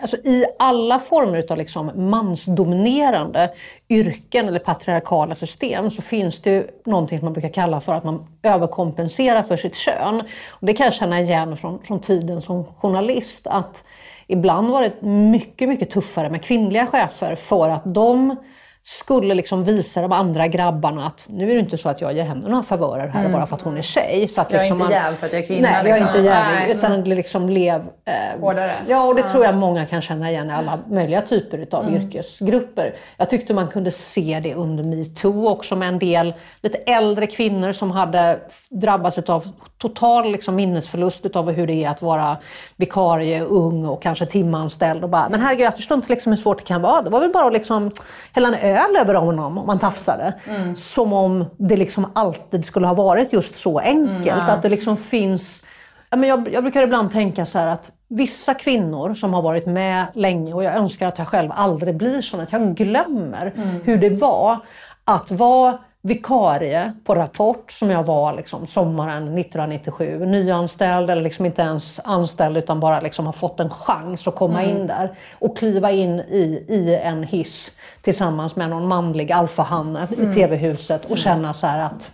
[0.00, 3.50] Alltså I alla former av liksom mansdominerande
[3.88, 8.04] yrken eller patriarkala system så finns det ju någonting som man brukar kalla för att
[8.04, 10.22] man överkompenserar för sitt kön.
[10.48, 13.46] Och det kan jag känna igen från, från tiden som journalist.
[13.46, 13.84] att
[14.28, 18.36] Ibland var det mycket, mycket tuffare med kvinnliga chefer för att de
[18.82, 22.24] skulle liksom visa de andra grabbarna att nu är det inte så att jag ger
[22.24, 24.28] henne några favörer här bara för att hon är tjej.
[24.28, 25.86] Så att Jag är liksom inte man- jäv för att jag är kvinna, Nej, jag
[25.86, 26.06] är liksom.
[26.06, 26.68] inte jävig.
[26.68, 26.76] Nej.
[26.76, 27.74] Utan det liksom blev...
[28.04, 28.74] Eh, Hårdare.
[28.88, 32.02] Ja, och det tror jag många kan känna igen i alla möjliga typer av Mm.
[32.02, 32.94] yrkesgrupper.
[33.16, 37.72] Jag tyckte man kunde se det under metoo också med en del lite äldre kvinnor
[37.72, 38.38] som hade
[38.70, 39.48] drabbats av
[39.78, 42.36] total liksom, minnesförlust av hur det är att vara
[42.76, 45.04] vikarie, ung och kanske timanställd.
[45.04, 47.02] Och bara, men herregud, jag förstår inte liksom hur svårt det kan vara.
[47.02, 47.90] Det var väl bara att liksom
[48.32, 50.34] hälla en öl över honom om man tafsade.
[50.48, 50.76] Mm.
[50.76, 54.48] Som om det liksom alltid skulle ha varit just så enkelt.
[54.48, 55.64] Att det liksom finns
[56.10, 60.54] jag, jag brukar ibland tänka så här att vissa kvinnor som har varit med länge
[60.54, 63.52] och jag önskar att jag själv aldrig blir sån, att jag glömmer
[63.84, 64.58] hur det var
[65.04, 65.78] att vara
[66.08, 70.26] vikarie på Rapport som jag var liksom sommaren 1997.
[70.26, 74.64] Nyanställd eller liksom inte ens anställd utan bara liksom har fått en chans att komma
[74.64, 77.70] in där och kliva in i, i en hiss
[78.02, 82.12] tillsammans med någon manlig alfahanne i TV-huset och känna så att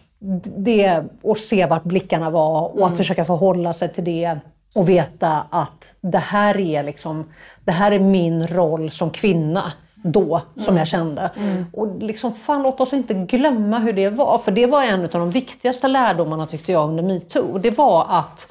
[0.57, 4.39] det, och se vart blickarna var och att försöka förhålla sig till det
[4.75, 7.25] och veta att det här är liksom,
[7.65, 9.73] det här är min roll som kvinna
[10.05, 11.31] då, som jag kände.
[11.73, 15.09] Och liksom, fan låt oss inte glömma hur det var, för det var en av
[15.09, 17.59] de viktigaste lärdomarna tyckte jag under metoo.
[17.59, 18.47] Det var att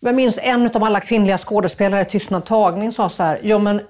[0.00, 3.80] jag minns en av alla kvinnliga skådespelare, Tystnad tagning, sa så här, ja men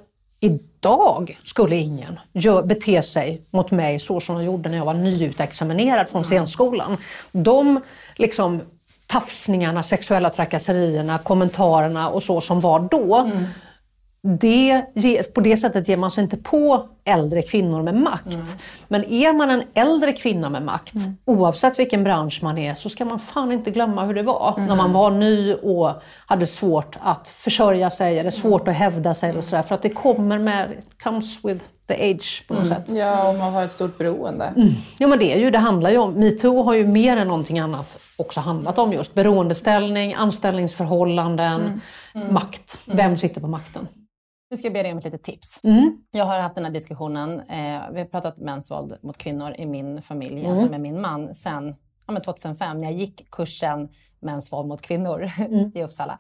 [0.41, 2.21] idag skulle ingen
[2.65, 6.97] bete sig mot mig så som de gjorde när jag var nyutexaminerad från scenskolan.
[7.33, 7.81] De
[8.17, 8.61] liksom
[9.07, 13.31] tafsningarna, sexuella trakasserierna, kommentarerna och så som var då,
[14.23, 14.83] det,
[15.35, 18.39] på det sättet ger man sig inte på äldre kvinnor med makt.
[18.89, 20.95] Men är man en äldre kvinna med makt,
[21.25, 24.77] oavsett vilken bransch man är, så ska man fan inte glömma hur det var när
[24.77, 25.93] man var ny och
[26.27, 29.31] hade svårt att försörja sig eller svårt att hävda sig.
[29.31, 30.69] Eller sådär, för att det kommer med,
[31.03, 32.89] comes with the age på något sätt.
[32.89, 34.53] Ja, och man har ett stort beroende.
[34.99, 37.59] Ja men det är ju, det handlar ju om, metoo har ju mer än någonting
[37.59, 41.81] annat också handlat om just beroendeställning, anställningsförhållanden,
[42.31, 42.79] makt.
[42.85, 43.89] Vem sitter på makten?
[44.51, 45.61] Nu ska jag be dig om ett litet tips.
[45.65, 46.03] Mm.
[46.11, 49.67] Jag har haft den här diskussionen, eh, vi har pratat mäns våld mot kvinnor i
[49.67, 50.51] min familj, Mm.
[50.51, 51.75] alltså med min man, sen
[52.07, 53.89] ja, men 2005 när jag gick kursen
[54.21, 55.73] mäns våld mot kvinnor Mm.
[55.75, 56.19] i Uppsala.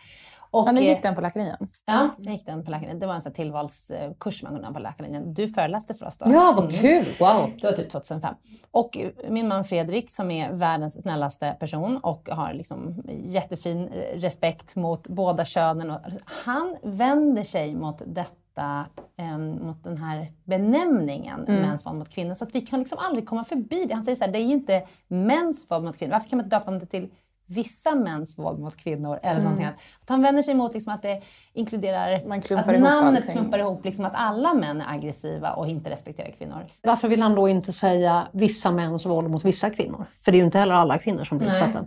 [0.52, 1.56] Och, Ja, ni gick eh, den på läkarlinjen?
[1.86, 2.98] Ja, jag gick den på läkarlinjen.
[2.98, 5.34] Det var en sån tillvalskurs man kunde ha på läkarlinjen.
[5.34, 6.26] Du föreläste för oss då.
[6.32, 6.80] Ja, vad Mm.
[6.80, 7.04] kul!
[7.20, 7.50] Wow!
[7.60, 8.34] Det var typ 2005.
[8.70, 14.18] Och eh, min man Fredrik som är världens snällaste person och har liksom jättefin eh,
[14.18, 15.90] respekt mot båda könen.
[15.90, 18.86] Och, han vänder sig mot detta,
[19.18, 22.34] eh, mot den här benämningen mäns våld mot kvinnor.
[22.34, 23.94] Så att vi kan liksom aldrig komma förbi det.
[23.94, 26.12] Han säger så här, det är ju inte mäns våld mot kvinnor.
[26.12, 27.10] Varför kan man inte döpa dem till
[27.50, 29.80] vissa mäns våld mot kvinnor eller någonting annat.
[30.02, 31.22] Att han vänder sig mot liksom att det
[31.52, 33.32] inkluderar Man klumpar att namnet allting.
[33.32, 36.66] klumpar ihop liksom att alla män är aggressiva och inte respekterar kvinnor.
[36.82, 40.06] Varför vill han då inte säga vissa mäns våld mot vissa kvinnor?
[40.22, 41.84] För det är ju inte heller alla kvinnor som blir utsatta.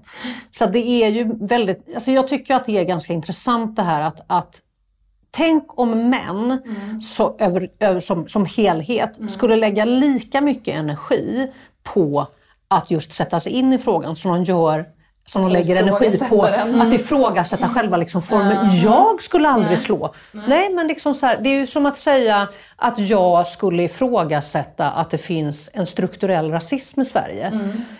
[0.52, 4.02] Så det är ju väldigt, alltså jag tycker att det är ganska intressant det här
[4.02, 4.62] att, att
[5.36, 6.62] Tänk om män
[7.02, 11.52] så, över, över, som, som helhet skulle lägga lika mycket energi
[11.84, 12.28] på
[12.68, 14.86] att just sätta sig in i frågan som de gör
[15.26, 16.82] som de lägger energi på den.
[16.82, 18.82] att ifrågasätta själva liksom formen.
[18.84, 20.14] Jag skulle aldrig slå.
[20.48, 24.90] Nej, men liksom så här, det är ju som att säga att jag skulle ifrågasätta
[24.90, 27.52] att det finns en strukturell rasism i Sverige.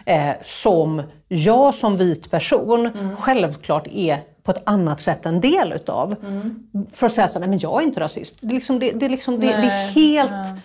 [0.06, 6.16] Eh, som jag som vit person självklart är på ett annat sätt en del utav.
[6.94, 8.36] För att säga så nej men jag är inte rasist.
[8.42, 10.62] Det är, liksom, det, det är, liksom, det, det är helt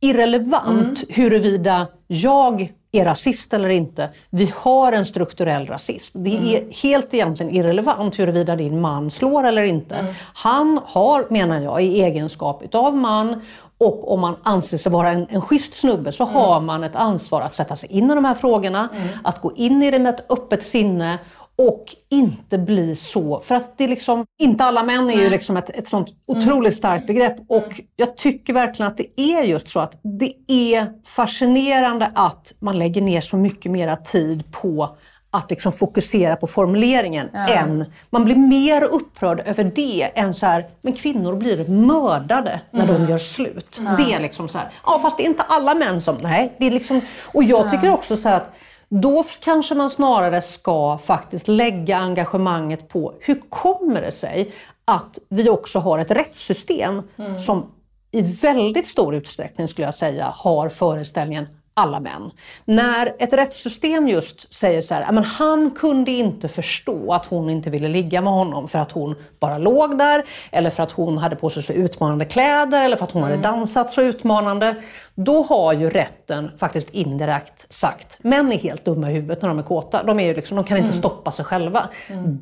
[0.00, 4.08] irrelevant huruvida jag är rasist eller inte.
[4.30, 6.24] Vi har en strukturell rasism.
[6.24, 10.14] Det är helt egentligen irrelevant huruvida din man slår eller inte.
[10.34, 13.40] Han har, menar jag, i egenskap utav man
[13.78, 17.40] och om man anser sig vara en, en schysst snubbe så har man ett ansvar
[17.40, 18.88] att sätta sig in i de här frågorna,
[19.24, 21.18] att gå in i det med ett öppet sinne
[21.58, 25.56] och inte bli så, för att det är liksom, inte alla män är ju liksom
[25.56, 27.36] ett, ett sånt otroligt starkt begrepp.
[27.48, 32.78] Och jag tycker verkligen att det är just så att det är fascinerande att man
[32.78, 34.96] lägger ner så mycket mera tid på
[35.30, 40.66] att liksom fokusera på formuleringen än, man blir mer upprörd över det än så här,
[40.80, 43.80] men kvinnor blir mördade när de gör slut.
[43.98, 46.56] Det är liksom så här, ja fast det är inte alla män som, nej.
[46.58, 48.52] Det är liksom, och jag tycker också så här att
[48.88, 54.52] då kanske man snarare ska faktiskt lägga engagemanget på hur kommer det sig
[54.84, 57.02] att vi också har ett rättssystem
[57.38, 57.72] som
[58.10, 61.46] i väldigt stor utsträckning skulle jag säga har föreställningen
[61.78, 62.30] alla män.
[62.64, 67.50] När ett rättssystem just säger så här, "Ja, men han kunde inte förstå att hon
[67.50, 71.18] inte ville ligga med honom för att hon bara låg där, eller för att hon
[71.18, 74.74] hade på sig så utmanande kläder, eller för att hon hade dansat så utmanande.
[75.14, 79.58] Då har ju rätten faktiskt indirekt sagt, män är helt dumma i huvudet när de
[79.58, 80.02] är kåta.
[80.02, 81.88] De, är ju liksom, de kan inte stoppa sig själva.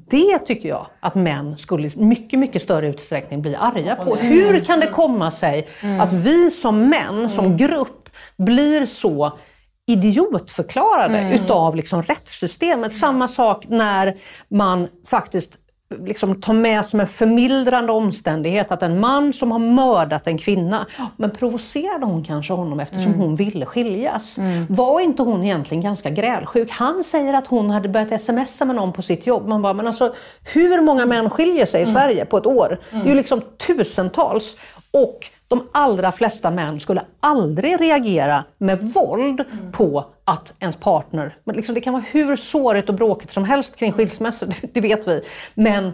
[0.09, 4.15] Det tycker jag att män skulle i mycket, mycket större utsträckning bli arga på.
[4.15, 5.69] Hur kan det komma sig
[6.01, 8.04] att vi som män, som grupp,
[8.37, 9.39] blir så
[9.87, 12.97] idiotförklarade utav liksom rättssystemet.
[12.97, 14.17] Samma sak när
[14.49, 15.59] man faktiskt
[16.07, 20.87] liksom tar med som en förmildrande omständighet att en man som har mördat en kvinna,
[21.17, 24.39] men provocerade hon kanske honom eftersom hon ville skiljas?
[24.69, 26.71] Var inte hon egentligen ganska grälsjuk?
[26.71, 29.49] Han säger att hon hade börjat smsa med någon på sitt jobb.
[29.49, 30.15] Man bara, men alltså
[30.55, 32.81] hur många män skiljer sig i Sverige på ett år?
[32.91, 34.57] Det är ju liksom tusentals.
[34.91, 35.19] Och
[35.59, 41.37] de allra flesta män skulle aldrig reagera med våld på att ens partner...
[41.45, 44.81] Men liksom det kan vara hur sårigt och bråkigt som helst kring skilsmässor, det- det
[44.81, 45.23] vet vi.
[45.55, 45.93] Men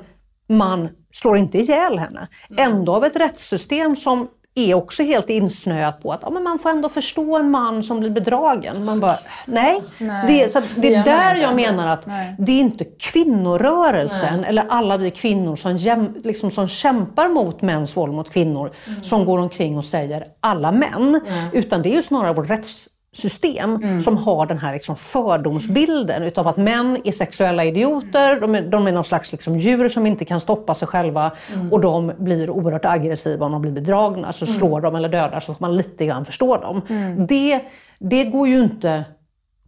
[0.49, 2.29] man slår inte ihjäl henne.
[2.57, 6.71] Ändå av ett rättssystem som är också helt insnöat på att ja, men man får
[6.71, 8.85] ändå förstå en man som blir bedragen.
[8.85, 9.83] Man bara, nej.
[9.99, 12.35] Nej, det, är- så det är där jag menar att Nej.
[12.39, 17.97] det är inte kvinnorörelsen eller alla vi kvinnor som, jäm, liksom, som kämpar mot mäns
[17.97, 18.71] våld mot kvinnor
[19.03, 21.21] som går omkring och säger alla män.
[21.53, 22.35] Utan det är ju snarare
[23.11, 28.55] vårt rättssystem som har den här liksom, fördomsbilden utav att män är sexuella idioter, de
[28.55, 31.33] är, de är någon slags liksom, djur som inte kan stoppa sig själva
[31.71, 34.33] och de blir oerhört aggressiva om de blir bedragna.
[34.33, 36.83] Så slår de eller dödar så får man lite grann förstå dem.
[37.29, 37.61] Det,
[37.99, 39.05] det går ju inte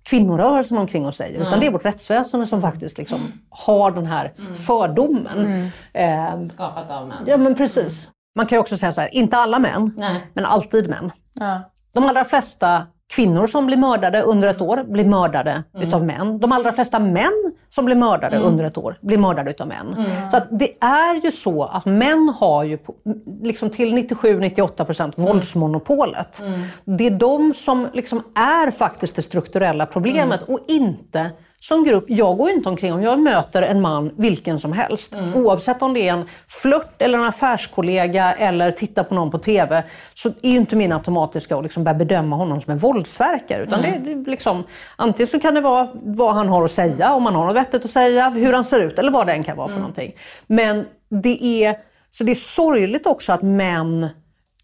[0.04, 3.20] kvinnorörelsen omkring och säger, utan det är vårt rättsväsende som faktiskt liksom
[3.50, 4.32] har den här
[4.66, 5.70] fördomen.
[5.94, 7.24] Eh, Skapat av män.
[7.26, 8.08] ja men precis.
[8.36, 10.26] Man kan ju också säga så här, inte alla män, Nej.
[10.34, 11.12] men alltid män.
[11.40, 11.60] Ja.
[11.94, 16.38] De allra flesta kvinnor som blir mördade under ett år blir mördade utav män.
[16.38, 20.06] De allra flesta män som blir mördade under ett år blir mördade utav män.
[20.30, 22.78] Så att det är ju så att män har ju
[23.42, 26.42] liksom till 97-98% våldsmonopolet.
[26.84, 31.30] Det är de som liksom är faktiskt det strukturella problemet och inte
[31.64, 35.34] som grupp, jag går inte omkring, om jag möter en man, vilken som helst, Mm.
[35.34, 36.28] oavsett om det är en
[36.62, 39.82] flört eller en affärskollega eller tittar på någon på TV,
[40.14, 43.62] så är ju inte min automatiska att liksom börja bedöma honom som en våldsverkare.
[43.62, 44.04] Utan Mm.
[44.04, 44.64] det, det är liksom,
[44.96, 47.84] antingen så kan det vara vad han har att säga, om han har något vettigt
[47.84, 49.80] att säga, hur han ser ut eller vad det än kan vara för Mm.
[49.82, 50.12] någonting.
[50.46, 50.86] Men
[51.22, 51.74] det är,
[52.10, 54.08] så det är sorgligt också att män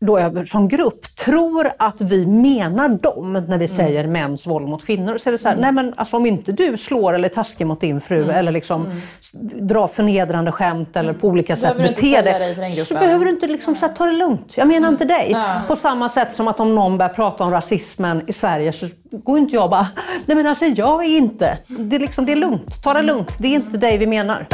[0.01, 3.69] då över, som grupp tror att vi menar dem när vi Mm.
[3.69, 5.19] säger mäns våld mot kvinnor.
[5.19, 7.67] Så är det så här, nej men alltså om inte du slår eller är taskig
[7.67, 8.37] mot din fru Mm.
[8.37, 9.31] eller liksom s-
[9.61, 13.87] drar förnedrande skämt eller på olika sätt beter dig så behöver du inte liksom så
[13.87, 14.53] här, ta det lugnt.
[14.57, 15.37] Jag menar inte dig.
[15.69, 19.39] På samma sätt som att om någon börjar prata om rasismen i Sverige så går
[19.39, 19.87] inte jag bara,
[20.27, 21.59] nej men alltså jag är inte.
[21.67, 23.33] Det är, liksom, det är lugnt, ta det lugnt.
[23.39, 24.47] Det är inte dig vi menar.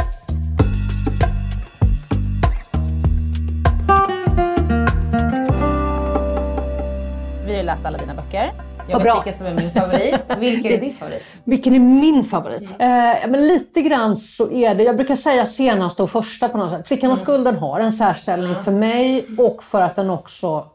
[7.45, 8.53] Vi har ju läst alla dina böcker.
[8.87, 10.25] Jag vet vilken som är min favorit.
[10.37, 11.37] Vilken är din favorit?
[11.43, 12.71] Vilken är min favorit?
[12.71, 12.87] Eh,
[13.27, 16.87] men lite grann så är det, jag brukar säga senaste och första på något sätt.
[16.87, 20.65] Flickan och skulden har en särställning för mig och för att den också,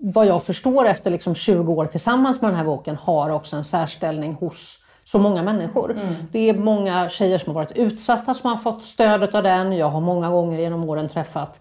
[0.00, 3.64] vad jag förstår efter liksom 20 år tillsammans med den här boken, har också en
[3.64, 6.00] särställning hos så många människor.
[6.32, 9.72] Det är många tjejer som har varit utsatta som har fått stödet av den.
[9.76, 11.60] Jag har många gånger genom åren träffat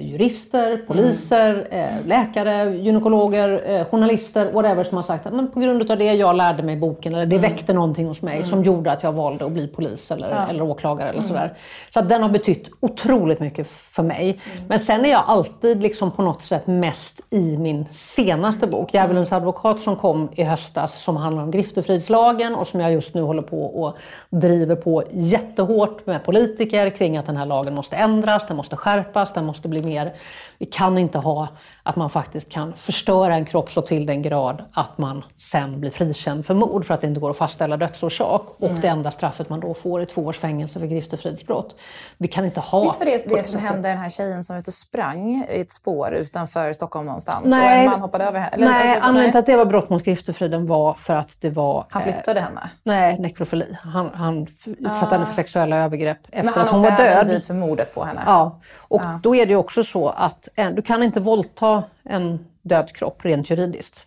[0.00, 5.90] jurister, poliser, eh, läkare, gynekologer, eh, journalister, whatever som har sagt att men på grund
[5.90, 8.92] av det jag lärde mig i boken, eller det väckte någonting hos mig som gjorde
[8.92, 11.58] att jag valde att bli polis eller, eller åklagare eller sådär.
[11.90, 14.40] Så att den har betytt otroligt mycket för mig.
[14.68, 19.32] Men sen är jag alltid liksom på något sätt mest i min senaste bok, Djävulens
[19.32, 23.42] advokat som kom i höstas, som handlar om griftefridslagen och som jag just nu håller
[23.42, 23.96] på och
[24.30, 29.32] driver på jättehårt med politiker kring att den här lagen måste ändras, den måste skärpas,
[29.32, 30.12] den måste bli mer...
[30.60, 31.48] Vi kan inte ha
[31.82, 35.90] att man faktiskt kan förstöra en kropp så till den grad att man sen blir
[35.90, 38.42] frikänd för mord för att det inte går att fastställa dödsorsak.
[38.58, 41.74] Och det enda straffet man då får är två års fängelse för griftefridsbrott.
[42.18, 42.82] Vi kan inte ha...
[42.82, 45.46] Visst var det på det som hände den här tjejen som var ute och sprang
[45.50, 47.44] i ett spår utanför Stockholm någonstans?
[47.44, 47.76] Nej.
[47.78, 48.50] och en man hoppade över henne?
[48.54, 51.86] Eller- Nej, anledningen till att det var brott mot griftefriden var för att det var...
[51.90, 52.70] Han eh, flyttade henne?
[52.82, 53.76] Nej, nekrofili.
[53.82, 57.26] Han, han utsatte henne för sexuella övergrepp efter Men han att hon var åkte även
[57.26, 57.36] död.
[57.36, 58.22] dit för mordet på henne?
[58.26, 62.46] Ja, och då är det ju också så att eh, du kan inte våldta en
[62.62, 64.06] död kropp rent juridiskt.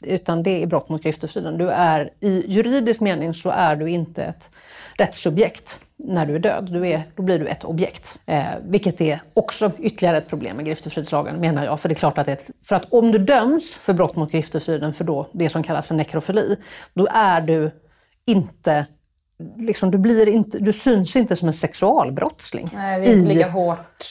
[0.00, 1.58] Utan det är brott mot griftefriden.
[1.58, 4.50] Du är, I juridisk mening så är du inte ett
[4.98, 6.68] rättssubjekt när du är död.
[6.72, 8.18] Du är, då blir du ett objekt.
[8.26, 11.80] Eh, vilket är också ytterligare ett problem med griftefridslagen menar jag.
[11.80, 14.94] För det är klart att, ett, för att om du döms för brott mot griftefriden
[14.94, 16.56] för då det som kallas för nekrofili,
[16.94, 17.70] då är du
[18.26, 18.86] inte
[19.58, 22.68] Liksom, du, blir inte, du syns inte som en sexualbrottsling.
[22.74, 24.04] Nej, det är inte lika hårt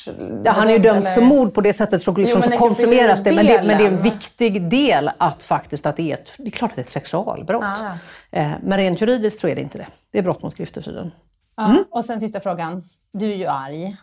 [0.43, 1.13] Ja, han är ju dömd eller?
[1.13, 3.31] för mord på det sättet så, liksom, Jo, så konsumeras det.
[3.35, 6.45] Men det, men det är en viktig del att faktiskt att det är ett, det
[6.47, 7.63] är klart att det är ett sexualbrott.
[7.63, 7.91] Ah.
[8.31, 9.87] Eh, men rent juridiskt så är det inte det.
[10.11, 11.11] Det är brott mot griftefriden.
[11.57, 12.81] Ja, Och sen sista frågan.
[13.13, 13.95] Du är ju arg.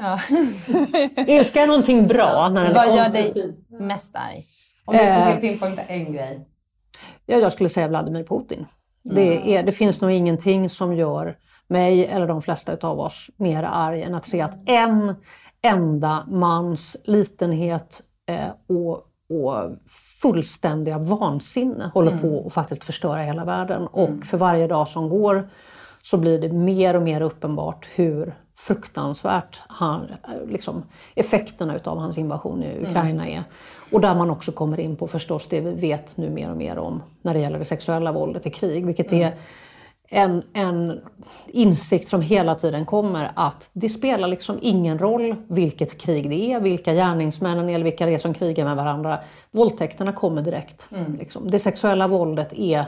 [0.00, 0.18] Ja.
[1.26, 3.54] Ilska är någonting bra när den är Vad gör konstruktiv.
[3.68, 4.46] dig mest arg?
[4.84, 5.22] Om du inte Eh.
[5.30, 6.46] ska pinpointa en grej.
[7.26, 8.66] Ja, jag skulle säga Vladimir Putin.
[9.02, 11.36] Det, är, det finns nog ingenting som gör
[11.68, 15.14] mig eller de flesta av oss mer arg än att se att en
[15.62, 18.94] enda mans litenhet eh, och,
[19.38, 19.70] och
[20.22, 23.86] fullständiga vansinne håller på att faktiskt förstöra hela världen.
[23.86, 25.50] Och för varje dag som går
[26.02, 28.34] så blir det mer och mer uppenbart hur
[28.66, 30.82] fruktansvärt han, eh, liksom,
[31.14, 33.44] effekterna utav hans invasion i Ukraina är.
[33.92, 36.78] Och där man också kommer in på förstås det vi vet nu mer och mer
[36.78, 39.34] om när det gäller det sexuella våldet i krig, vilket är
[40.08, 41.00] en, en
[41.46, 46.60] insikt som hela tiden kommer att det spelar liksom ingen roll vilket krig det är,
[46.60, 49.18] vilka gärningsmännen är eller vilka det är som krigar med varandra.
[49.50, 50.88] Våldtäkterna kommer direkt.
[51.18, 51.50] Liksom.
[51.50, 52.84] Det sexuella våldet är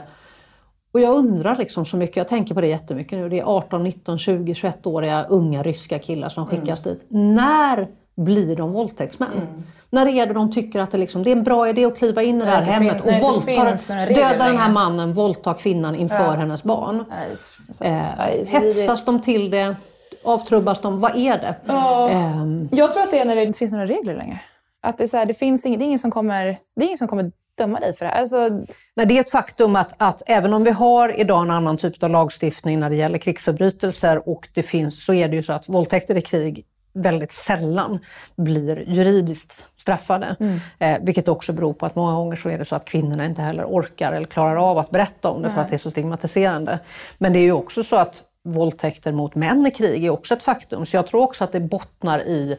[0.95, 3.29] och jag undrar liksom så mycket, jag tänker på det jättemycket nu.
[3.29, 7.05] Det är 18, 19, 20, 21-åriga unga ryska killar som skickas dit.
[7.07, 9.63] När blir de våldtäktsmän?
[9.89, 12.23] När är det de tycker att det, liksom, det är en bra idé att kliva
[12.23, 13.75] in i det här det hemmet och våldta,
[14.05, 17.05] döda den här mannen, våldta kvinnan inför hennes barn?
[17.35, 18.53] Fruktansvärt.
[18.53, 19.75] Eh, hetsas de till det?
[20.23, 20.99] Avtrubbas de?
[21.01, 21.73] Vad är det?
[22.11, 24.39] Ehm, Jag tror att det är när det inte finns några regler längre.
[24.85, 26.85] Att det, är så här, det, finns ingen, det, är ingen som kommer, det är
[26.85, 28.19] ingen som kommer döma dig för det här.
[28.19, 28.49] Alltså,
[28.95, 32.03] Nej, det är ett faktum att, att även om vi har idag en annan typ
[32.03, 35.69] av lagstiftning när det gäller krigsförbrytelser och det finns, så är det ju så att
[35.69, 37.99] våldtäkter i krig väldigt sällan
[38.35, 40.35] blir juridiskt straffade.
[40.79, 43.41] Eh, vilket också beror på att många gånger så är det så att kvinnorna inte
[43.41, 46.79] heller orkar eller klarar av att berätta om det för att det är så stigmatiserande.
[47.17, 50.43] Men det är ju också så att våldtäkter mot män i krig är också ett
[50.43, 50.85] faktum.
[50.85, 52.57] Så jag tror också att det bottnar i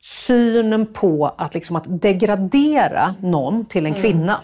[0.00, 4.40] synen på att, liksom, att degradera någon till en kvinna.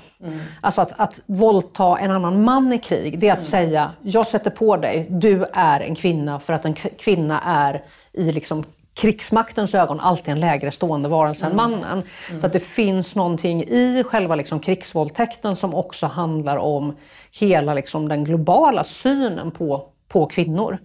[0.60, 4.50] Alltså att, att våldta en annan man i krig, det är att säga jag sätter
[4.50, 7.82] på dig, du är en kvinna för att en kvinna är
[8.12, 12.02] i liksom krigsmaktens ögon alltid en lägre stående varelse än mannen.
[12.40, 16.96] Så att det finns någonting i själva liksom krigsvåldtäkten som också handlar om
[17.40, 20.78] hela liksom den globala synen på, på kvinnor.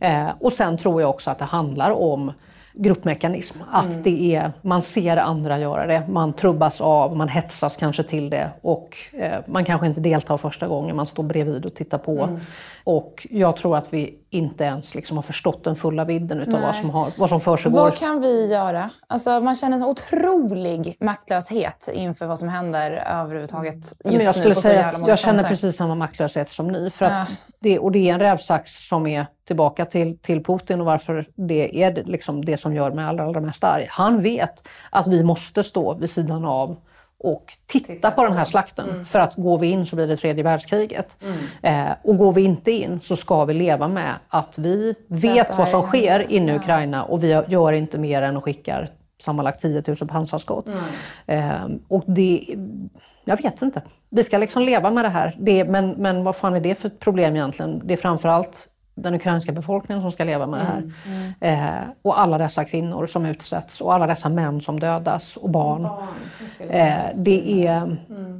[0.00, 2.32] Eh, och sen tror jag också att det handlar om
[2.78, 3.58] gruppmekanism.
[3.70, 8.30] Att det är, man ser andra göra det, man trubbas av, man hetsas kanske till
[8.30, 12.38] det och eh, man kanske inte deltar första gången, man står bredvid och tittar på.
[12.84, 16.74] Och jag tror att vi inte ens liksom har förstått den fulla vidden utav vad
[16.74, 17.80] som, har, vad som försiggår.
[17.80, 18.90] Vad kan vi göra?
[19.06, 24.32] Alltså, man känner en otrolig maktlöshet inför vad som händer överhuvudtaget just Men jag nu
[24.32, 26.90] skulle så säga att jag känner precis samma maktlöshet som ni.
[26.90, 27.28] För att
[27.60, 31.82] det, och det är en rävsax som är tillbaka till, till Putin och varför det
[31.82, 33.86] är liksom det som gör mig allra, allra mest arg.
[33.90, 36.76] Han vet att vi måste stå vid sidan av
[37.20, 39.04] och titta, på den här slakten.
[39.04, 41.16] För att går vi in så blir det tredje världskriget.
[41.62, 45.68] Eh, och går vi inte in så ska vi leva med att vi vet vad
[45.68, 48.88] som sker inne i Ukraina och vi gör inte mer än att skicka
[49.20, 50.66] sammanlagt 10 000 pansarskott.
[51.26, 52.56] Eh, och det,
[53.24, 53.82] jag vet inte.
[54.10, 55.36] Vi ska liksom leva med det här.
[55.40, 57.82] Det, men, men vad fan är det för ett problem egentligen?
[57.84, 58.68] Det är framförallt
[59.02, 60.88] den ukrainska befolkningen som ska leva med det här.
[61.40, 65.84] Eh, och alla dessa kvinnor som utsätts och alla dessa män som dödas och barn.
[66.58, 67.96] Eh, det, är,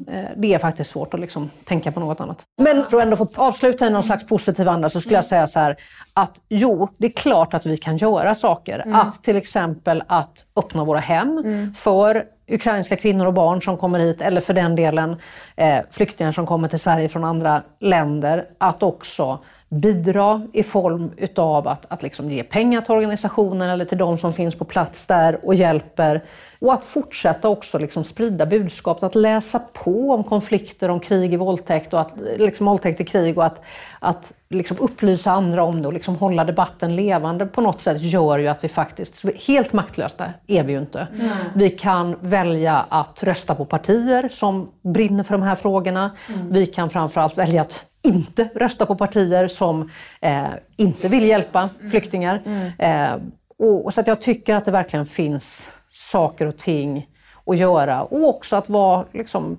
[0.09, 2.43] eh, det är faktiskt svårt att liksom tänka på något annat.
[2.63, 5.47] Men för att ändå få avsluta i någon slags positiv anda så skulle jag säga
[5.47, 5.77] så här
[6.15, 8.85] att jo, det är klart att vi kan göra saker.
[8.93, 11.45] Att till exempel att öppna våra hem
[11.75, 15.17] för ukrainska kvinnor och barn som kommer hit eller för den delen
[15.57, 18.47] eh, flyktingar som kommer till Sverige från andra länder.
[18.59, 19.39] Att också
[19.69, 24.33] bidra i form utav att, att liksom ge pengar till organisationen eller till de som
[24.33, 26.23] finns på plats där och hjälper.
[26.61, 31.37] Och att fortsätta också liksom sprida budskapet, att läsa på om konflikter, om krig i
[31.37, 33.63] våldtäkt och att liksom våldtäkt i krig och att,
[33.99, 38.39] att liksom upplysa andra om det och liksom hålla debatten levande på något sätt gör
[38.39, 41.07] ju att vi faktiskt, helt maktlösa är vi ju inte.
[41.55, 46.11] Vi kan välja att rösta på partier som brinner för de här frågorna.
[46.51, 49.91] Vi kan framförallt välja att inte rösta på partier som
[50.21, 50.47] eh,
[50.77, 52.43] inte vill hjälpa flyktingar.
[52.79, 53.11] Eh,
[53.59, 57.07] och, och så att jag tycker att det verkligen finns saker och ting
[57.47, 59.57] att göra och också att vara liksom,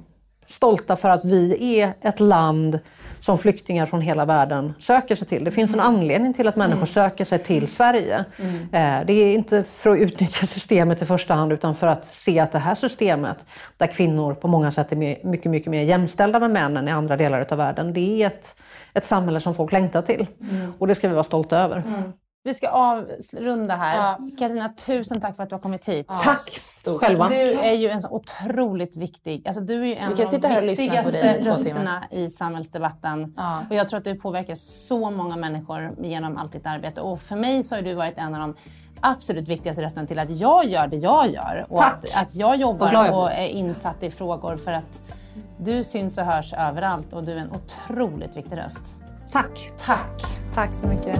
[0.47, 2.79] stolta för att vi är ett land
[3.19, 5.43] som flyktingar från hela världen söker sig till.
[5.43, 8.25] Det finns en anledning till att människor söker sig till Sverige.
[8.71, 12.39] Eh, Det är inte för att utnyttja systemet i första hand utan för att se
[12.39, 13.45] att det här systemet,
[13.77, 17.47] där kvinnor på många sätt är mycket, mycket mer jämställda med männen i andra delar
[17.51, 18.55] av världen, det är ett,
[18.93, 20.27] ett samhälle som folk längtar till.
[20.79, 21.83] Och det ska vi vara stolta över.
[22.43, 24.17] Vi ska avrunda här.
[24.37, 26.07] Katarina, tusen tack för att du har kommit hit.
[26.23, 26.39] Tack
[26.99, 27.27] själva.
[27.27, 30.61] Du är ju en så otroligt viktig, alltså du är ju en av och de
[30.61, 33.37] viktigaste rösterna i samhällsdebatten.
[33.69, 37.01] Och jag tror att du påverkar så många människor genom allt ditt arbete.
[37.01, 38.55] Och för mig så har du varit en av de
[39.01, 41.65] absolut viktigaste rösterna till att jag gör det jag gör.
[41.69, 41.93] Och Tack.
[41.93, 43.37] att, att jag jobbar jag och blir.
[43.37, 45.01] är insatt i frågor för att
[45.57, 48.95] du syns och hörs överallt och du är en otroligt viktig röst.
[49.31, 49.71] Tack!
[49.85, 50.21] Tack!
[50.53, 51.19] Tack så mycket.